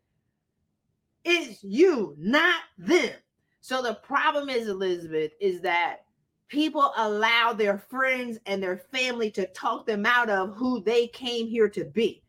[1.25, 3.11] It's you, not them.
[3.59, 6.05] So the problem is, Elizabeth, is that
[6.47, 11.47] people allow their friends and their family to talk them out of who they came
[11.47, 12.23] here to be.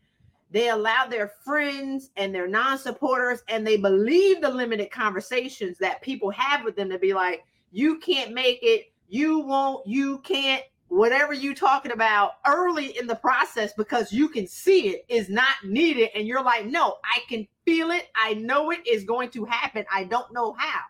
[0.50, 6.02] They allow their friends and their non supporters, and they believe the limited conversations that
[6.02, 10.62] people have with them to be like, you can't make it, you won't, you can't,
[10.88, 15.56] whatever you talking about early in the process because you can see it is not
[15.64, 16.10] needed.
[16.14, 18.08] And you're like, no, I can feel it.
[18.14, 19.84] I know it is going to happen.
[19.92, 20.80] I don't know how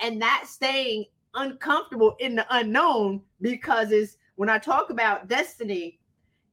[0.00, 5.98] and that staying uncomfortable in the unknown because it's when I talk about destiny,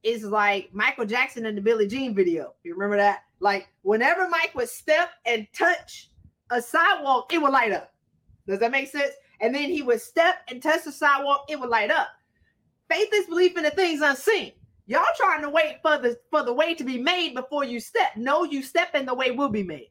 [0.02, 2.54] is like Michael Jackson in the Billie Jean video.
[2.62, 3.24] You remember that?
[3.40, 6.10] Like whenever Mike would step and touch
[6.50, 7.92] a sidewalk, it would light up.
[8.46, 9.12] Does that make sense?
[9.40, 12.08] And then he would step and touch the sidewalk, it would light up.
[12.88, 14.52] Faith is belief in the things unseen.
[14.86, 18.16] Y'all trying to wait for the for the way to be made before you step.
[18.16, 19.90] No, you step and the way will be made.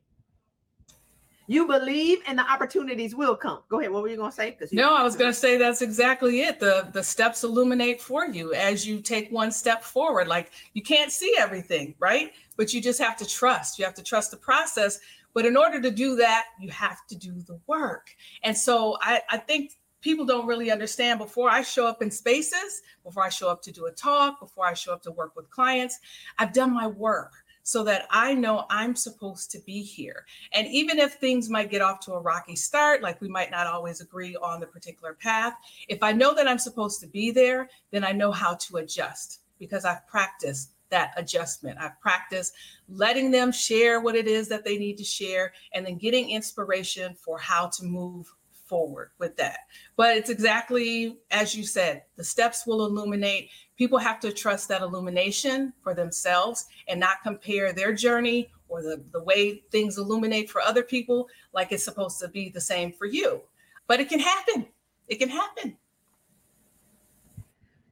[1.48, 3.60] You believe and the opportunities will come.
[3.70, 3.92] Go ahead.
[3.92, 4.52] What were you to say?
[4.52, 6.60] Because No, I was to say that's exactly it.
[6.60, 10.28] The the steps illuminate for you as you take one step forward.
[10.28, 12.32] Like you can't see everything, right?
[12.58, 13.78] But you just have to trust.
[13.78, 15.00] You have to trust the process.
[15.36, 18.08] But in order to do that, you have to do the work.
[18.44, 22.82] And so I, I think people don't really understand before I show up in spaces,
[23.04, 25.50] before I show up to do a talk, before I show up to work with
[25.50, 26.00] clients,
[26.40, 30.26] I've done my work so that I know I'm supposed to be here.
[30.54, 33.66] And even if things might get off to a rocky start, like we might not
[33.66, 35.56] always agree on the particular path,
[35.90, 39.42] if I know that I'm supposed to be there, then I know how to adjust
[39.58, 41.78] because I've practiced that adjustment.
[41.78, 42.54] I've practiced
[42.88, 47.16] letting them share what it is that they need to share and then getting inspiration
[47.16, 48.34] for how to move
[48.66, 49.60] forward with that.
[49.98, 53.50] But it's exactly as you said, the steps will illuminate.
[53.78, 59.04] People have to trust that illumination for themselves and not compare their journey or the,
[59.12, 63.06] the way things illuminate for other people like it's supposed to be the same for
[63.06, 63.42] you.
[63.86, 64.66] But it can happen.
[65.10, 65.76] It can happen.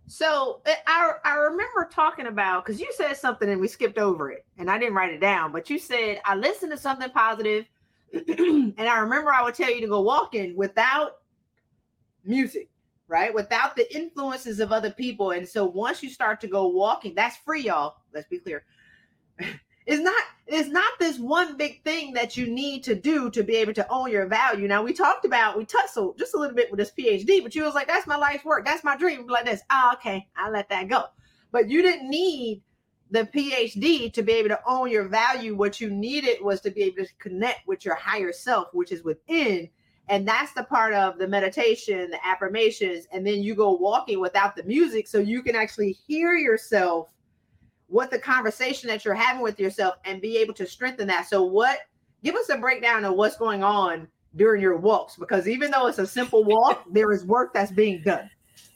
[0.08, 4.32] So eh, I I remember talking about because you said something and we skipped over
[4.32, 7.66] it and I didn't write it down, but you said I listened to something positive
[8.14, 11.18] and I remember I would tell you to go walking without
[12.26, 12.70] music,
[13.08, 13.34] right?
[13.34, 15.32] Without the influences of other people.
[15.32, 17.98] And so once you start to go walking, that's free, y'all.
[18.14, 18.66] Let's be clear.
[19.86, 23.56] It's not it's not this one big thing that you need to do to be
[23.56, 24.68] able to own your value.
[24.68, 27.64] Now we talked about we tussled just a little bit with this PhD, but you
[27.64, 29.28] was like, that's my life's work, that's my dream.
[29.28, 29.62] Like this.
[29.70, 31.06] Oh, okay, I let that go.
[31.52, 32.62] But you didn't need
[33.12, 35.56] the PhD to be able to own your value.
[35.56, 39.04] What you needed was to be able to connect with your higher self, which is
[39.04, 39.70] within
[40.10, 44.56] and that's the part of the meditation, the affirmations, and then you go walking without
[44.56, 47.10] the music so you can actually hear yourself,
[47.94, 51.28] what the conversation that you're having with yourself, and be able to strengthen that.
[51.28, 51.78] So, what
[52.24, 56.00] give us a breakdown of what's going on during your walks because even though it's
[56.00, 58.30] a simple walk, there is work that's being done.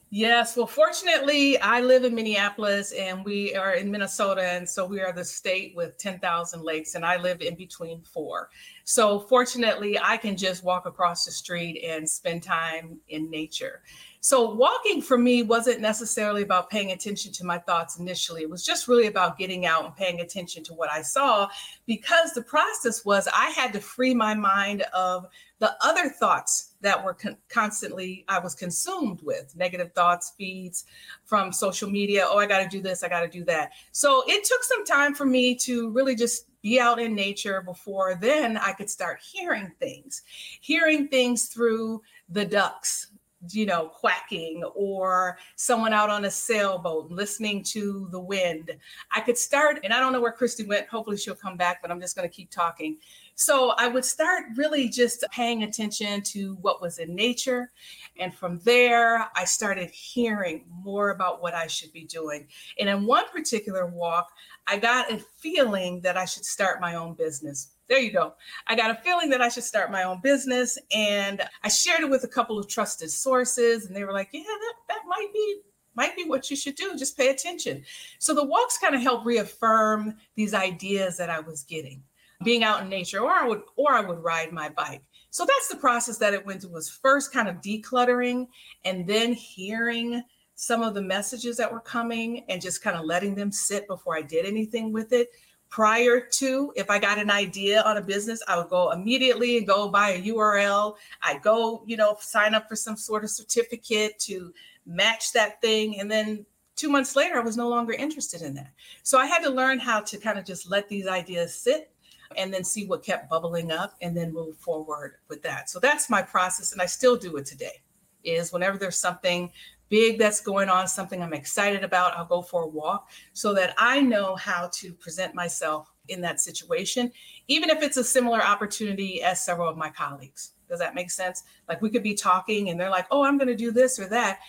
[0.10, 4.42] Yes, well, fortunately, I live in Minneapolis and we are in Minnesota.
[4.42, 8.50] And so we are the state with 10,000 lakes, and I live in between four.
[8.86, 13.82] So, fortunately, I can just walk across the street and spend time in nature.
[14.28, 18.42] So, walking for me wasn't necessarily about paying attention to my thoughts initially.
[18.42, 21.48] It was just really about getting out and paying attention to what I saw
[21.86, 25.28] because the process was I had to free my mind of
[25.60, 30.84] the other thoughts that were con- constantly I was consumed with negative thoughts, feeds
[31.24, 32.26] from social media.
[32.28, 33.72] Oh, I got to do this, I got to do that.
[33.94, 38.16] So it took some time for me to really just be out in nature before
[38.20, 40.24] then I could start hearing things,
[40.60, 43.08] hearing things through the ducks,
[43.52, 48.72] you know, quacking or someone out on a sailboat listening to the wind.
[49.16, 50.88] I could start, and I don't know where Christy went.
[50.88, 52.98] Hopefully she'll come back, but I'm just going to keep talking.
[53.36, 57.72] So I would start really just paying attention to what was in nature.
[58.20, 62.48] And from there, I started hearing more about what I should be doing.
[62.80, 64.32] And in one particular walk,
[64.66, 67.77] I got a feeling that I should start my own business.
[67.90, 68.34] There you go.
[68.68, 70.78] I got a feeling that I should start my own business.
[70.94, 74.44] And I shared it with a couple of trusted sources, and they were like, yeah,
[74.44, 75.62] that, that might be
[75.96, 76.96] might be what you should do.
[76.96, 77.84] Just pay attention.
[78.20, 82.04] So the walks kind of help reaffirm these ideas that I was getting,
[82.44, 85.02] being out in nature, or I would or I would ride my bike.
[85.32, 88.48] So that's the process that it went to was first kind of decluttering
[88.86, 90.24] and then hearing
[90.56, 94.18] some of the messages that were coming and just kind of letting them sit before
[94.18, 95.30] I did anything with it.
[95.70, 99.68] Prior to, if I got an idea on a business, I would go immediately and
[99.68, 100.96] go buy a URL.
[101.22, 104.54] I'd go, you know, sign up for some sort of certificate to
[104.86, 106.00] match that thing.
[106.00, 106.46] And then
[106.76, 108.72] two months later, I was no longer interested in that.
[109.04, 111.92] So I had to learn how to kind of just let these ideas sit
[112.38, 115.70] and then see what kept bubbling up and then move forward with that.
[115.70, 116.72] So that's my process.
[116.72, 117.82] And I still do it today
[118.24, 119.52] is whenever there's something
[119.90, 123.74] big that's going on, something I'm excited about, I'll go for a walk so that
[123.78, 127.12] I know how to present myself in that situation,
[127.48, 130.52] even if it's a similar opportunity as several of my colleagues.
[130.70, 131.44] Does that make sense?
[131.68, 134.08] Like we could be talking and they're like, oh, I'm going to do this or
[134.10, 134.40] that.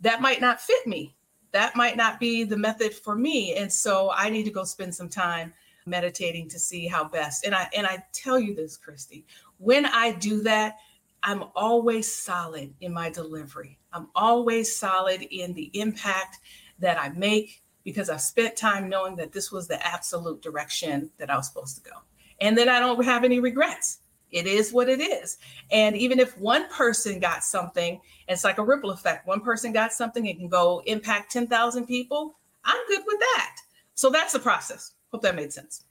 [0.00, 1.16] That might not fit me.
[1.52, 3.54] That might not be the method for me.
[3.54, 5.52] And so I need to go spend some time
[5.86, 7.44] meditating to see how best.
[7.44, 9.24] And I and I tell you this, Christy,
[9.56, 10.76] when I do that,
[11.22, 13.77] I'm always solid in my delivery.
[13.92, 16.38] I'm always solid in the impact
[16.78, 21.30] that I make because I've spent time knowing that this was the absolute direction that
[21.30, 21.96] I was supposed to go.
[22.40, 24.00] And then I don't have any regrets.
[24.30, 25.38] It is what it is.
[25.70, 29.26] And even if one person got something, it's like a ripple effect.
[29.26, 32.36] One person got something, it can go impact 10,000 people.
[32.64, 33.56] I'm good with that.
[33.94, 34.92] So that's the process.
[35.10, 35.84] Hope that made sense.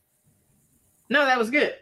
[1.10, 1.74] No, that was good.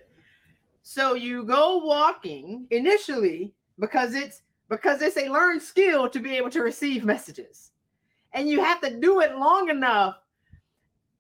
[0.82, 6.50] So you go walking initially because it's because it's a learned skill to be able
[6.52, 7.72] to receive messages.
[8.34, 10.18] And you have to do it long enough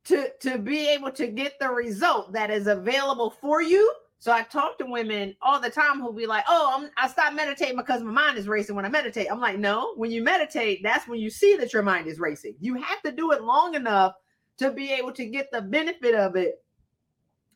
[0.05, 3.91] to to be able to get the result that is available for you.
[4.19, 7.35] So I talk to women all the time who'll be like, "Oh, I'm, I stopped
[7.35, 10.81] meditating because my mind is racing when I meditate." I'm like, "No, when you meditate,
[10.83, 12.55] that's when you see that your mind is racing.
[12.59, 14.13] You have to do it long enough
[14.57, 16.63] to be able to get the benefit of it."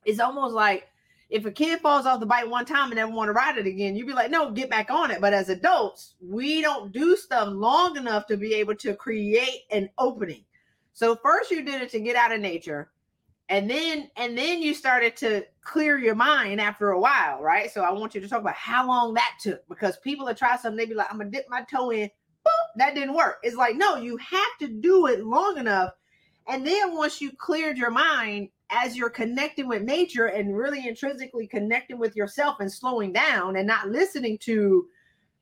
[0.05, 0.88] It's almost like
[1.29, 3.67] if a kid falls off the bike one time and never want to ride it
[3.67, 5.21] again, you'd be like, no, get back on it.
[5.21, 9.89] But as adults, we don't do stuff long enough to be able to create an
[9.99, 10.43] opening.
[10.93, 12.89] So first you did it to get out of nature.
[13.47, 17.71] And then and then you started to clear your mind after a while, right?
[17.71, 20.55] So I want you to talk about how long that took because people that try
[20.55, 22.09] something, they be like, I'm gonna dip my toe in.
[22.45, 23.37] Boop, that didn't work.
[23.43, 25.93] It's like, no, you have to do it long enough.
[26.47, 31.47] And then once you cleared your mind, as you're connecting with nature and really intrinsically
[31.47, 34.87] connecting with yourself and slowing down and not listening to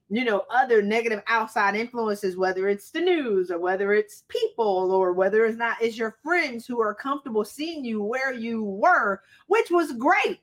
[0.10, 5.12] you know other negative outside influences whether it's the news or whether it's people or
[5.12, 9.70] whether it's not it's your friends who are comfortable seeing you where you were which
[9.70, 10.40] was great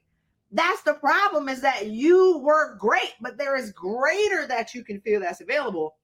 [0.53, 5.01] that's the problem is that you were great but there is greater that you can
[5.01, 5.97] feel that's available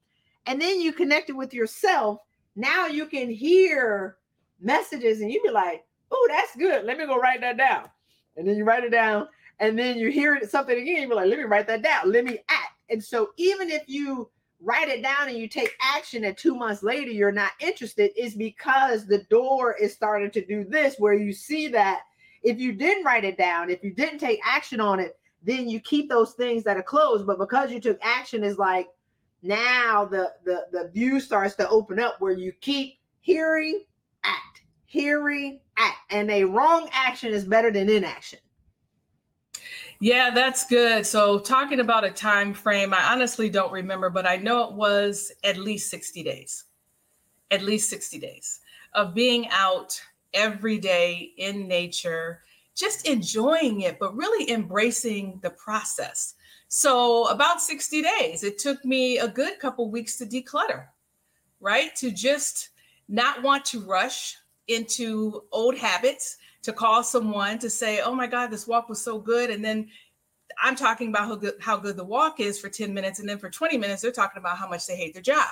[0.47, 2.21] and then you connect it with yourself.
[2.57, 4.17] Now you can hear
[4.61, 6.85] messages and you be like, oh, that's good.
[6.85, 7.89] Let me go write that down.
[8.37, 11.39] And then you write it down, and then you hear something again, you're like, let
[11.39, 12.11] me write that down.
[12.11, 12.73] Let me act.
[12.89, 14.31] And so even if you
[14.63, 18.35] write it down and you take action and two months later you're not interested is
[18.35, 22.01] because the door is starting to do this where you see that
[22.43, 25.81] if you didn't write it down if you didn't take action on it then you
[25.81, 28.89] keep those things that are closed but because you took action is like
[29.43, 33.83] now the the the view starts to open up where you keep hearing
[34.91, 35.61] hearing
[36.11, 38.41] and a wrong action is better than inaction
[40.03, 41.05] yeah, that's good.
[41.07, 45.31] So talking about a time frame, I honestly don't remember, but I know it was
[45.45, 46.65] at least 60 days.
[47.51, 48.61] At least 60 days
[48.95, 50.01] of being out
[50.33, 52.41] every day in nature,
[52.75, 56.35] just enjoying it, but really embracing the process.
[56.69, 60.87] So about 60 days, it took me a good couple weeks to declutter,
[61.61, 61.95] right?
[61.97, 62.71] To just
[63.09, 64.37] not want to rush
[64.71, 69.19] into old habits to call someone to say, "Oh my God, this walk was so
[69.19, 69.91] good," and then
[70.63, 73.39] I'm talking about how good how good the walk is for 10 minutes, and then
[73.39, 75.49] for 20 minutes they're talking about how much they hate their job.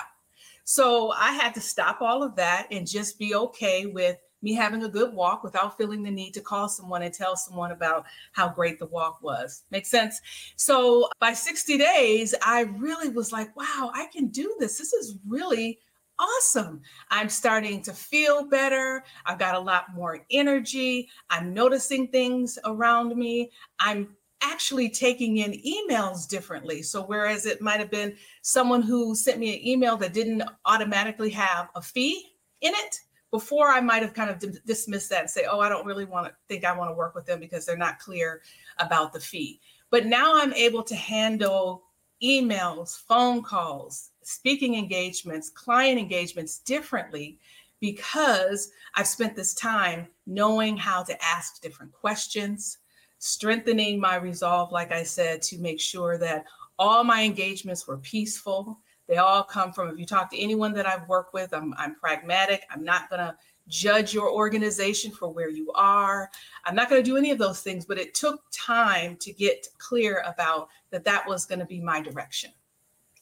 [0.63, 4.83] So I had to stop all of that and just be okay with me having
[4.83, 8.47] a good walk without feeling the need to call someone and tell someone about how
[8.49, 9.63] great the walk was.
[9.71, 10.21] Makes sense?
[10.55, 14.77] So by 60 days, I really was like, wow, I can do this.
[14.77, 15.79] This is really
[16.19, 16.81] awesome.
[17.09, 19.03] I'm starting to feel better.
[19.25, 21.09] I've got a lot more energy.
[21.29, 23.51] I'm noticing things around me.
[23.79, 26.81] I'm actually taking in emails differently.
[26.81, 31.29] So, whereas it might have been someone who sent me an email that didn't automatically
[31.31, 32.99] have a fee in it,
[33.31, 36.05] before I might have kind of d- dismissed that and say, oh, I don't really
[36.05, 38.41] want to think I want to work with them because they're not clear
[38.79, 39.59] about the fee.
[39.91, 41.83] But now I'm able to handle
[42.23, 47.39] emails, phone calls, speaking engagements, client engagements differently
[47.79, 52.77] because I've spent this time knowing how to ask different questions,
[53.17, 56.45] strengthening my resolve, like I said, to make sure that
[56.77, 58.77] all my engagements were peaceful.
[59.07, 61.95] They all come from, if you talk to anyone that I've worked with, I'm, I'm
[61.95, 62.61] pragmatic.
[62.69, 63.35] I'm not going to
[63.67, 66.29] judge your organization for where you are.
[66.65, 69.67] I'm not going to do any of those things, but it took time to get
[69.79, 72.51] clear about that that was going to be my direction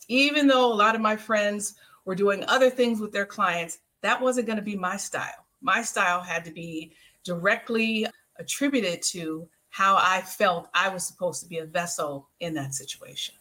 [0.07, 4.21] even though a lot of my friends were doing other things with their clients, that
[4.21, 5.45] wasn't going to be my style.
[5.61, 6.93] My style had to be
[7.23, 8.07] directly
[8.39, 13.35] attributed to how I felt I was supposed to be a vessel in that situation.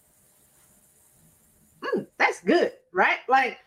[1.80, 3.18] Mm, that's good, right?
[3.28, 3.58] Like,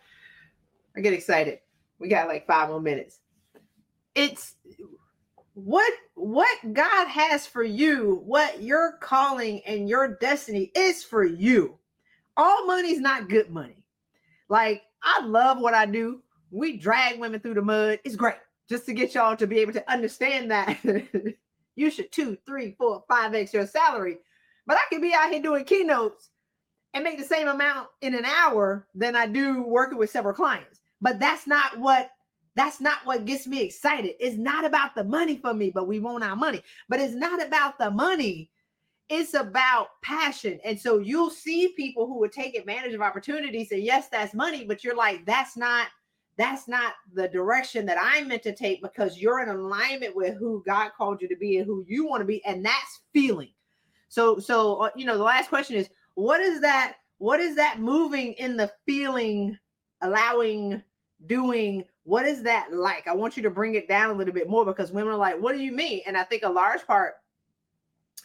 [0.96, 1.60] I get excited.
[1.98, 3.20] We got like five more minutes.
[4.14, 4.56] It's
[5.54, 11.79] what what God has for you, what your calling and your destiny is for you
[12.36, 13.84] all money's not good money.
[14.48, 16.22] Like, I love what I do.
[16.50, 18.00] We drag women through the mud.
[18.04, 18.36] It's great
[18.70, 20.78] just to get y'all to be able to understand that
[21.74, 24.18] you should two, three, four, five x your salary.
[24.66, 26.30] But I could be out here doing keynotes
[26.94, 30.80] and make the same amount in an hour than I do working with several clients.
[31.00, 32.10] But that's not what
[32.54, 34.14] that's not what gets me excited.
[34.20, 36.62] It's not about the money for me, but we want our money.
[36.88, 38.50] But it's not about the money
[39.10, 40.60] it's about passion.
[40.64, 44.64] And so you'll see people who would take advantage of opportunities and yes, that's money,
[44.64, 45.88] but you're like, that's not
[46.38, 50.62] that's not the direction that I'm meant to take because you're in alignment with who
[50.66, 52.42] God called you to be and who you want to be.
[52.46, 53.50] And that's feeling.
[54.08, 56.94] So, so uh, you know, the last question is what is that?
[57.18, 59.58] What is that moving in the feeling,
[60.00, 60.82] allowing,
[61.26, 61.84] doing?
[62.04, 63.06] What is that like?
[63.06, 65.38] I want you to bring it down a little bit more because women are like,
[65.38, 66.00] what do you mean?
[66.06, 67.16] And I think a large part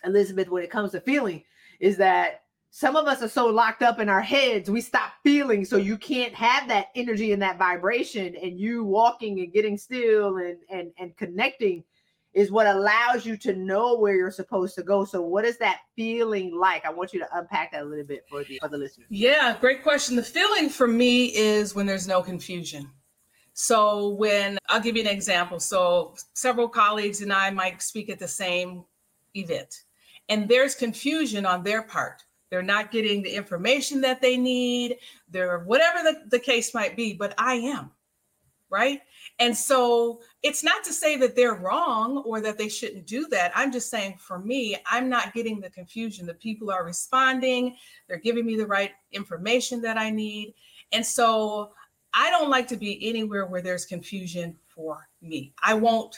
[0.04, 1.44] Elizabeth, when it comes to feeling,
[1.80, 2.42] is that
[2.76, 5.64] some of us are so locked up in our heads, we stop feeling.
[5.64, 8.36] So you can't have that energy and that vibration.
[8.36, 11.86] And you walking and getting still and and and connecting
[12.34, 15.06] is what allows you to know where you're supposed to go.
[15.06, 16.86] So what is that feeling like?
[16.86, 19.08] I want you to unpack that a little bit for the for the listeners.
[19.10, 20.18] Yeah, great question.
[20.18, 22.92] The feeling for me is when there's no confusion.
[23.54, 25.62] So when I'll give you an example.
[25.62, 28.84] So several colleagues and I might speak at the same
[29.36, 29.84] event
[30.30, 32.24] and there's confusion on their part.
[32.50, 34.98] They're not getting the information that they need.
[35.30, 37.92] They're whatever the, the case might be, but I am.
[38.70, 39.02] Right.
[39.40, 43.52] And so it's not to say that they're wrong or that they shouldn't do that.
[43.56, 46.26] I'm just saying for me, I'm not getting the confusion.
[46.26, 47.78] The people are responding,
[48.08, 50.56] they're giving me the right information that I need.
[50.92, 51.74] And so
[52.14, 55.54] I don't like to be anywhere where there's confusion for me.
[55.64, 56.18] I won't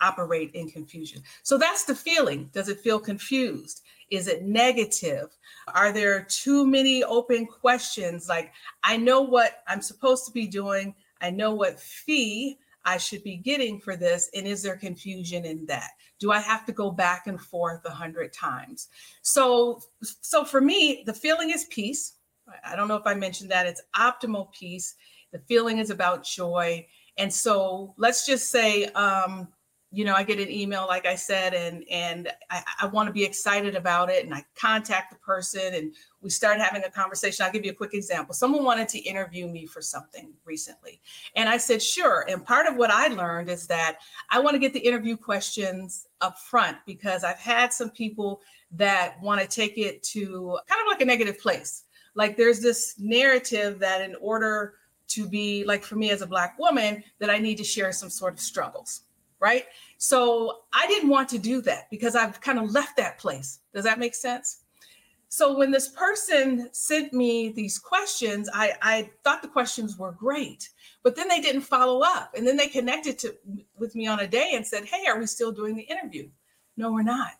[0.00, 1.22] operate in confusion.
[1.42, 2.50] So that's the feeling.
[2.52, 3.82] Does it feel confused?
[4.10, 5.36] Is it negative?
[5.74, 8.28] Are there too many open questions?
[8.28, 13.24] Like, I know what I'm supposed to be doing, I know what fee I should
[13.24, 15.90] be getting for this, and is there confusion in that?
[16.18, 18.88] Do I have to go back and forth a hundred times?
[19.22, 22.14] So, so for me, the feeling is peace.
[22.64, 23.66] I don't know if I mentioned that.
[23.66, 24.96] It's optimal peace.
[25.32, 26.86] The feeling is about joy.
[27.16, 29.48] And so let's just say um,
[29.94, 33.12] you know, I get an email, like I said, and and I, I want to
[33.12, 37.46] be excited about it, and I contact the person, and we start having a conversation.
[37.46, 38.34] I'll give you a quick example.
[38.34, 41.00] Someone wanted to interview me for something recently,
[41.36, 42.26] and I said sure.
[42.28, 43.98] And part of what I learned is that
[44.30, 48.40] I want to get the interview questions up front because I've had some people
[48.72, 51.84] that want to take it to kind of like a negative place.
[52.16, 54.74] Like there's this narrative that in order
[55.06, 58.10] to be like for me as a black woman that I need to share some
[58.10, 59.02] sort of struggles
[59.44, 59.66] right?
[59.98, 63.60] So I didn't want to do that because I've kind of left that place.
[63.72, 64.60] Does that make sense?
[65.28, 70.68] So when this person sent me these questions, I, I thought the questions were great,
[71.02, 72.34] but then they didn't follow up.
[72.36, 73.34] And then they connected to
[73.76, 76.28] with me on a day and said, Hey, are we still doing the interview?
[76.76, 77.32] No, we're not.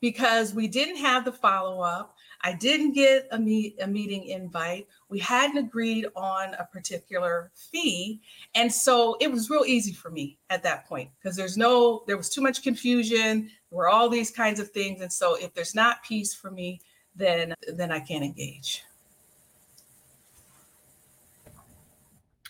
[0.00, 2.14] Because we didn't have the follow-up.
[2.42, 4.86] I didn't get a meet a meeting invite.
[5.08, 8.20] We hadn't agreed on a particular fee.
[8.54, 12.16] And so it was real easy for me at that point because there's no, there
[12.16, 13.50] was too much confusion.
[13.70, 15.00] There were all these kinds of things.
[15.00, 16.80] And so if there's not peace for me,
[17.16, 18.84] then then I can't engage.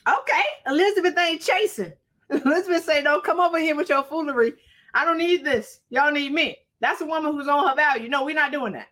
[0.07, 1.93] Okay, Elizabeth ain't chasing.
[2.30, 4.55] Elizabeth say, "Don't come over here with your foolery.
[4.93, 5.80] I don't need this.
[5.89, 8.09] Y'all need me." That's a woman who's on her value.
[8.09, 8.89] No, we're not doing that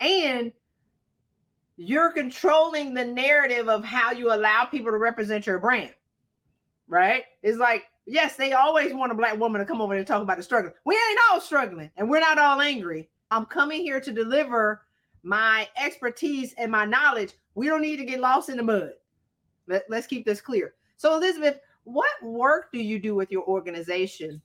[0.00, 0.52] and
[1.76, 5.94] you're controlling the narrative of how you allow people to represent your brand
[6.88, 7.24] right?
[7.42, 10.38] It's like yes they always want a black woman to come over and talk about
[10.38, 10.72] the struggle.
[10.84, 13.08] We ain't all struggling and we're not all angry.
[13.30, 14.82] I'm coming here to deliver
[15.22, 17.34] my expertise and my knowledge.
[17.54, 18.92] We don't need to get lost in the mud.
[19.66, 20.74] Let, let's keep this clear.
[20.96, 24.42] So elizabeth what work do you do with your organization?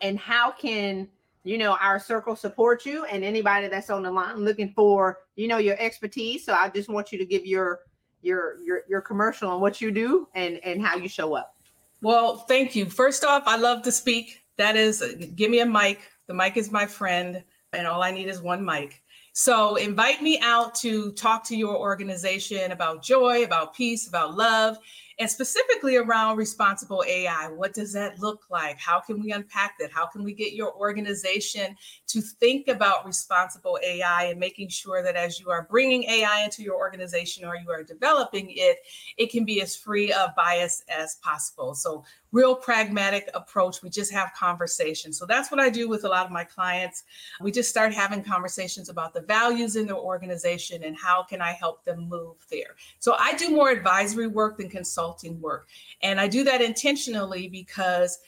[0.00, 1.08] And how can
[1.44, 5.48] you know our circle support you and anybody that's on the line looking for you
[5.48, 6.44] know your expertise.
[6.44, 7.80] So i just want you to give your
[8.22, 11.56] your your, your commercial on what you do and and how you show up.
[12.00, 12.86] Well thank you.
[12.86, 14.42] First off i love to speak.
[14.56, 15.02] That is
[15.34, 16.00] give me a mic.
[16.26, 19.02] The mic is my friend and all i need is one mic.
[19.34, 24.76] So invite me out to talk to your organization about joy about peace about love
[25.18, 27.48] and specifically around responsible AI.
[27.48, 28.78] What does that look like?
[28.78, 29.90] How can we unpack that?
[29.92, 31.76] How can we get your organization
[32.08, 36.62] to think about responsible AI and making sure that as you are bringing AI into
[36.62, 38.78] your organization or you are developing it,
[39.16, 41.74] it can be as free of bias as possible.
[41.74, 43.82] So, real pragmatic approach.
[43.82, 45.18] We just have conversations.
[45.18, 47.04] So, that's what I do with a lot of my clients.
[47.40, 51.52] We just start having conversations about the values in their organization and how can I
[51.52, 52.74] help them move there.
[52.98, 55.68] So, I do more advisory work than consulting work.
[56.02, 58.18] And I do that intentionally because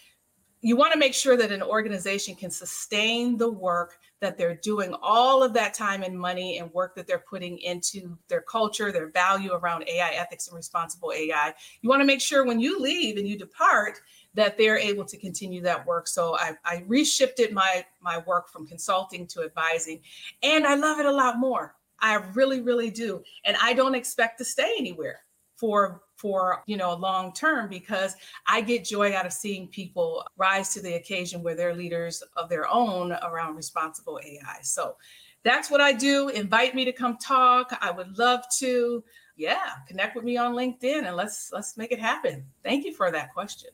[0.65, 4.95] you want to make sure that an organization can sustain the work that they're doing,
[5.03, 9.11] all of that time and money and work that they're putting into their culture, their
[9.11, 11.53] value around AI ethics and responsible AI.
[11.83, 14.01] You want to make sure when you leave and you depart
[14.33, 16.09] that they're able to continue that work.
[16.09, 20.01] So I, I reshifted my my work from consulting to advising,
[20.43, 21.75] and I love it a lot more.
[22.01, 23.23] I really, really do.
[23.45, 25.21] And I don't expect to stay anywhere
[25.57, 28.17] for for you know a long term because
[28.47, 32.49] i get joy out of seeing people rise to the occasion where they're leaders of
[32.49, 34.97] their own around responsible ai so
[35.43, 36.31] that's what i do.
[36.31, 37.77] Invite me to come talk.
[37.81, 39.05] I would love to
[39.37, 42.45] yeah connect with me on linkedin and let's let's make it happen.
[42.65, 43.71] Thank you for that question.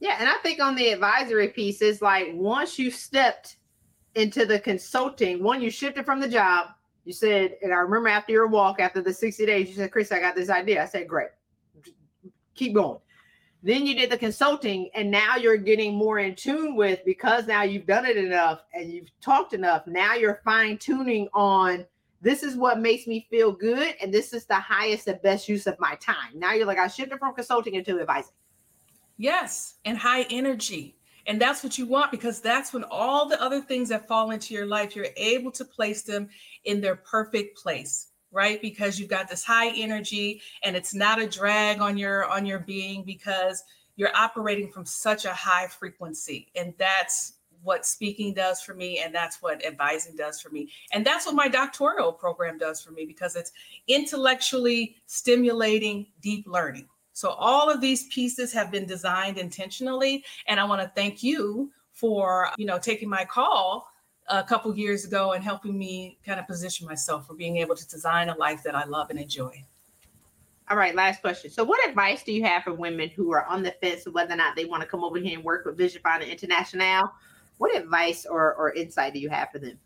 [0.00, 3.58] Yeah and i think on the advisory piece is like once you stepped
[4.16, 6.70] into the consulting one you shifted from the job.
[7.04, 10.10] You said and i remember after your walk after the 60 days you said chris
[10.10, 10.82] i got this idea.
[10.82, 11.30] I said great
[12.54, 12.98] keep going.
[13.62, 17.62] Then you did the consulting, and now you're getting more in tune with because now
[17.62, 19.86] you've done it enough and you've talked enough.
[19.86, 21.86] Now you're fine tuning on
[22.20, 25.66] this is what makes me feel good, and this is the highest and best use
[25.66, 26.30] of my time.
[26.34, 28.32] Now you're like, I shifted from consulting into advising.
[29.16, 30.96] Yes, and high energy.
[31.26, 34.54] And that's what you want because that's when all the other things that fall into
[34.54, 36.28] your life, you're able to place them
[36.64, 38.60] in their perfect place right?
[38.60, 42.58] Because you've got this high energy and it's not a drag on your on your
[42.58, 43.62] being because
[43.96, 46.48] you're operating from such a high frequency.
[46.56, 50.68] And that's what speaking does for me and that's what advising does for me.
[50.92, 53.52] And that's what my doctoral program does for me because it's
[53.86, 56.88] intellectually stimulating deep learning.
[57.12, 60.24] So all of these pieces have been designed intentionally.
[60.46, 63.86] And I want to thank you for, you know, taking my call
[64.28, 67.88] a couple years ago and helping me kind of position myself for being able to
[67.88, 69.64] design a life that I love and enjoy.
[70.70, 71.50] All right, last question.
[71.50, 74.32] So, what advice do you have for women who are on the fence of whether
[74.32, 77.10] or not they want to come over here and work with Vision Finder International?
[77.58, 79.78] What advice or, or insight do you have for them?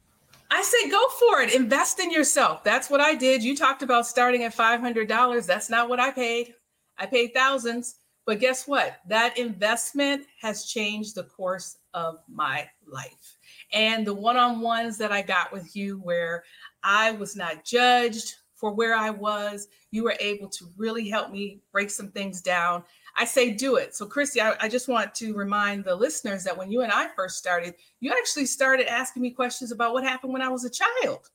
[0.51, 1.53] I say go for it.
[1.55, 2.62] Invest in yourself.
[2.62, 3.43] That's what I did.
[3.43, 5.47] You talked about starting at $500.
[5.47, 6.55] That's not what I paid.
[6.99, 7.97] I paid thousands.
[8.24, 9.01] But guess what?
[9.09, 13.36] That investment has changed the course of my life.
[13.73, 16.45] And the one on ones that I got with you, where
[16.83, 21.61] I was not judged for where I was, you were able to really help me
[21.73, 22.83] break some things down.
[23.17, 23.95] I say do it.
[23.95, 27.09] So, Christy, I, I, just want to remind the listeners that when you and I
[27.17, 30.71] first started, you actually started asking me questions about what happened when I was a
[30.71, 31.29] child.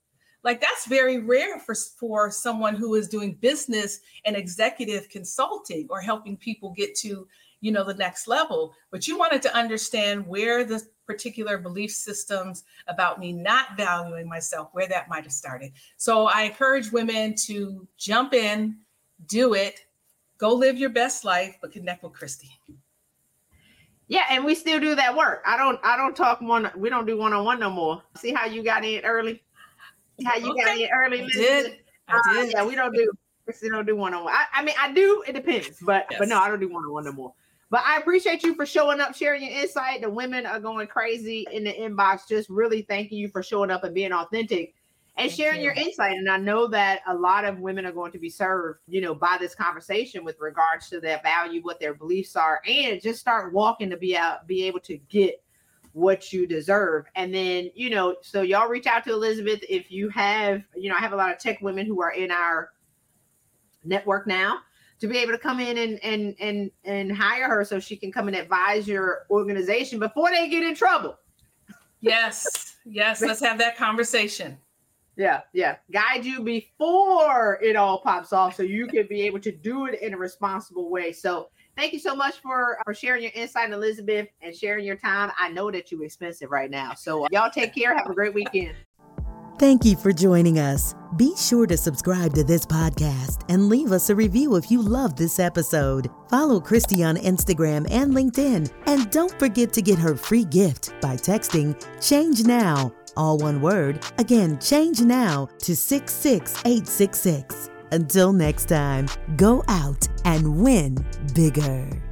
[0.44, 6.02] Like that's very rare for, for someone who is doing business and executive consulting or
[6.02, 7.28] helping people get to,
[7.62, 8.74] you know, the next level.
[8.92, 14.70] But you wanted to understand where the particular belief systems about me not valuing myself,
[14.72, 15.74] where that might have started.
[15.98, 18.78] So I encourage women to jump in,
[19.28, 19.82] do it,
[20.38, 22.50] go live your best life, but connect with Christy.
[24.08, 25.44] Yeah, and we still do that work.
[25.46, 28.02] I don't I don't talk one we don't do one on one no more.
[28.18, 29.42] See how you got in early?
[30.20, 30.66] See how you okay.
[30.66, 31.24] got in early?
[31.24, 31.78] I did.
[32.08, 32.44] I uh.
[32.44, 33.12] Yeah, we don't do
[33.62, 34.34] we don't do one on one.
[34.54, 36.20] I mean I do, it depends, but yes.
[36.20, 37.34] but no, I don't do one on one no more.
[37.72, 40.02] But I appreciate you for showing up, sharing your insight.
[40.02, 43.86] The women are going crazy in the inbox, just really thanking you for showing up
[43.86, 44.76] and being authentic
[45.16, 45.68] and Thank sharing you.
[45.68, 46.18] your insight.
[46.18, 49.16] And I know that a lot of women are going to be served, you know,
[49.16, 53.54] by this conversation with regards to their value, what their beliefs are, and just start
[53.54, 55.42] walking to be out, be able to get
[55.94, 57.06] what you deserve.
[57.16, 60.96] And then, you know, so y'all reach out to Elizabeth if you have, you know,
[60.98, 62.72] I have a lot of tech women who are in our
[63.86, 64.60] network now
[65.02, 68.12] to be able to come in and and and and hire her so she can
[68.12, 71.18] come and advise your organization before they get in trouble.
[72.00, 74.58] Yes, yes, let's have that conversation.
[75.18, 75.76] Yeah, yeah.
[75.92, 80.02] Guide you before it all pops off so you can be able to do it
[80.02, 81.12] in a responsible way.
[81.12, 85.32] So thank you so much for, for sharing your insight, Elizabeth, and sharing your time.
[85.38, 86.94] I know that you're expensive right now.
[86.94, 87.96] So uh, y'all take care.
[87.96, 88.76] Have a great weekend.
[89.62, 90.96] Thank you for joining us.
[91.18, 95.16] Be sure to subscribe to this podcast and leave us a review if you love
[95.16, 96.10] this episode.
[96.32, 98.74] Follow Christy on Instagram and LinkedIn.
[98.88, 104.04] And don't forget to get her free gift by texting Change Now all one word.
[104.18, 107.70] Again, change now to 66866.
[107.92, 111.06] Until next time, go out and win
[111.36, 112.11] bigger.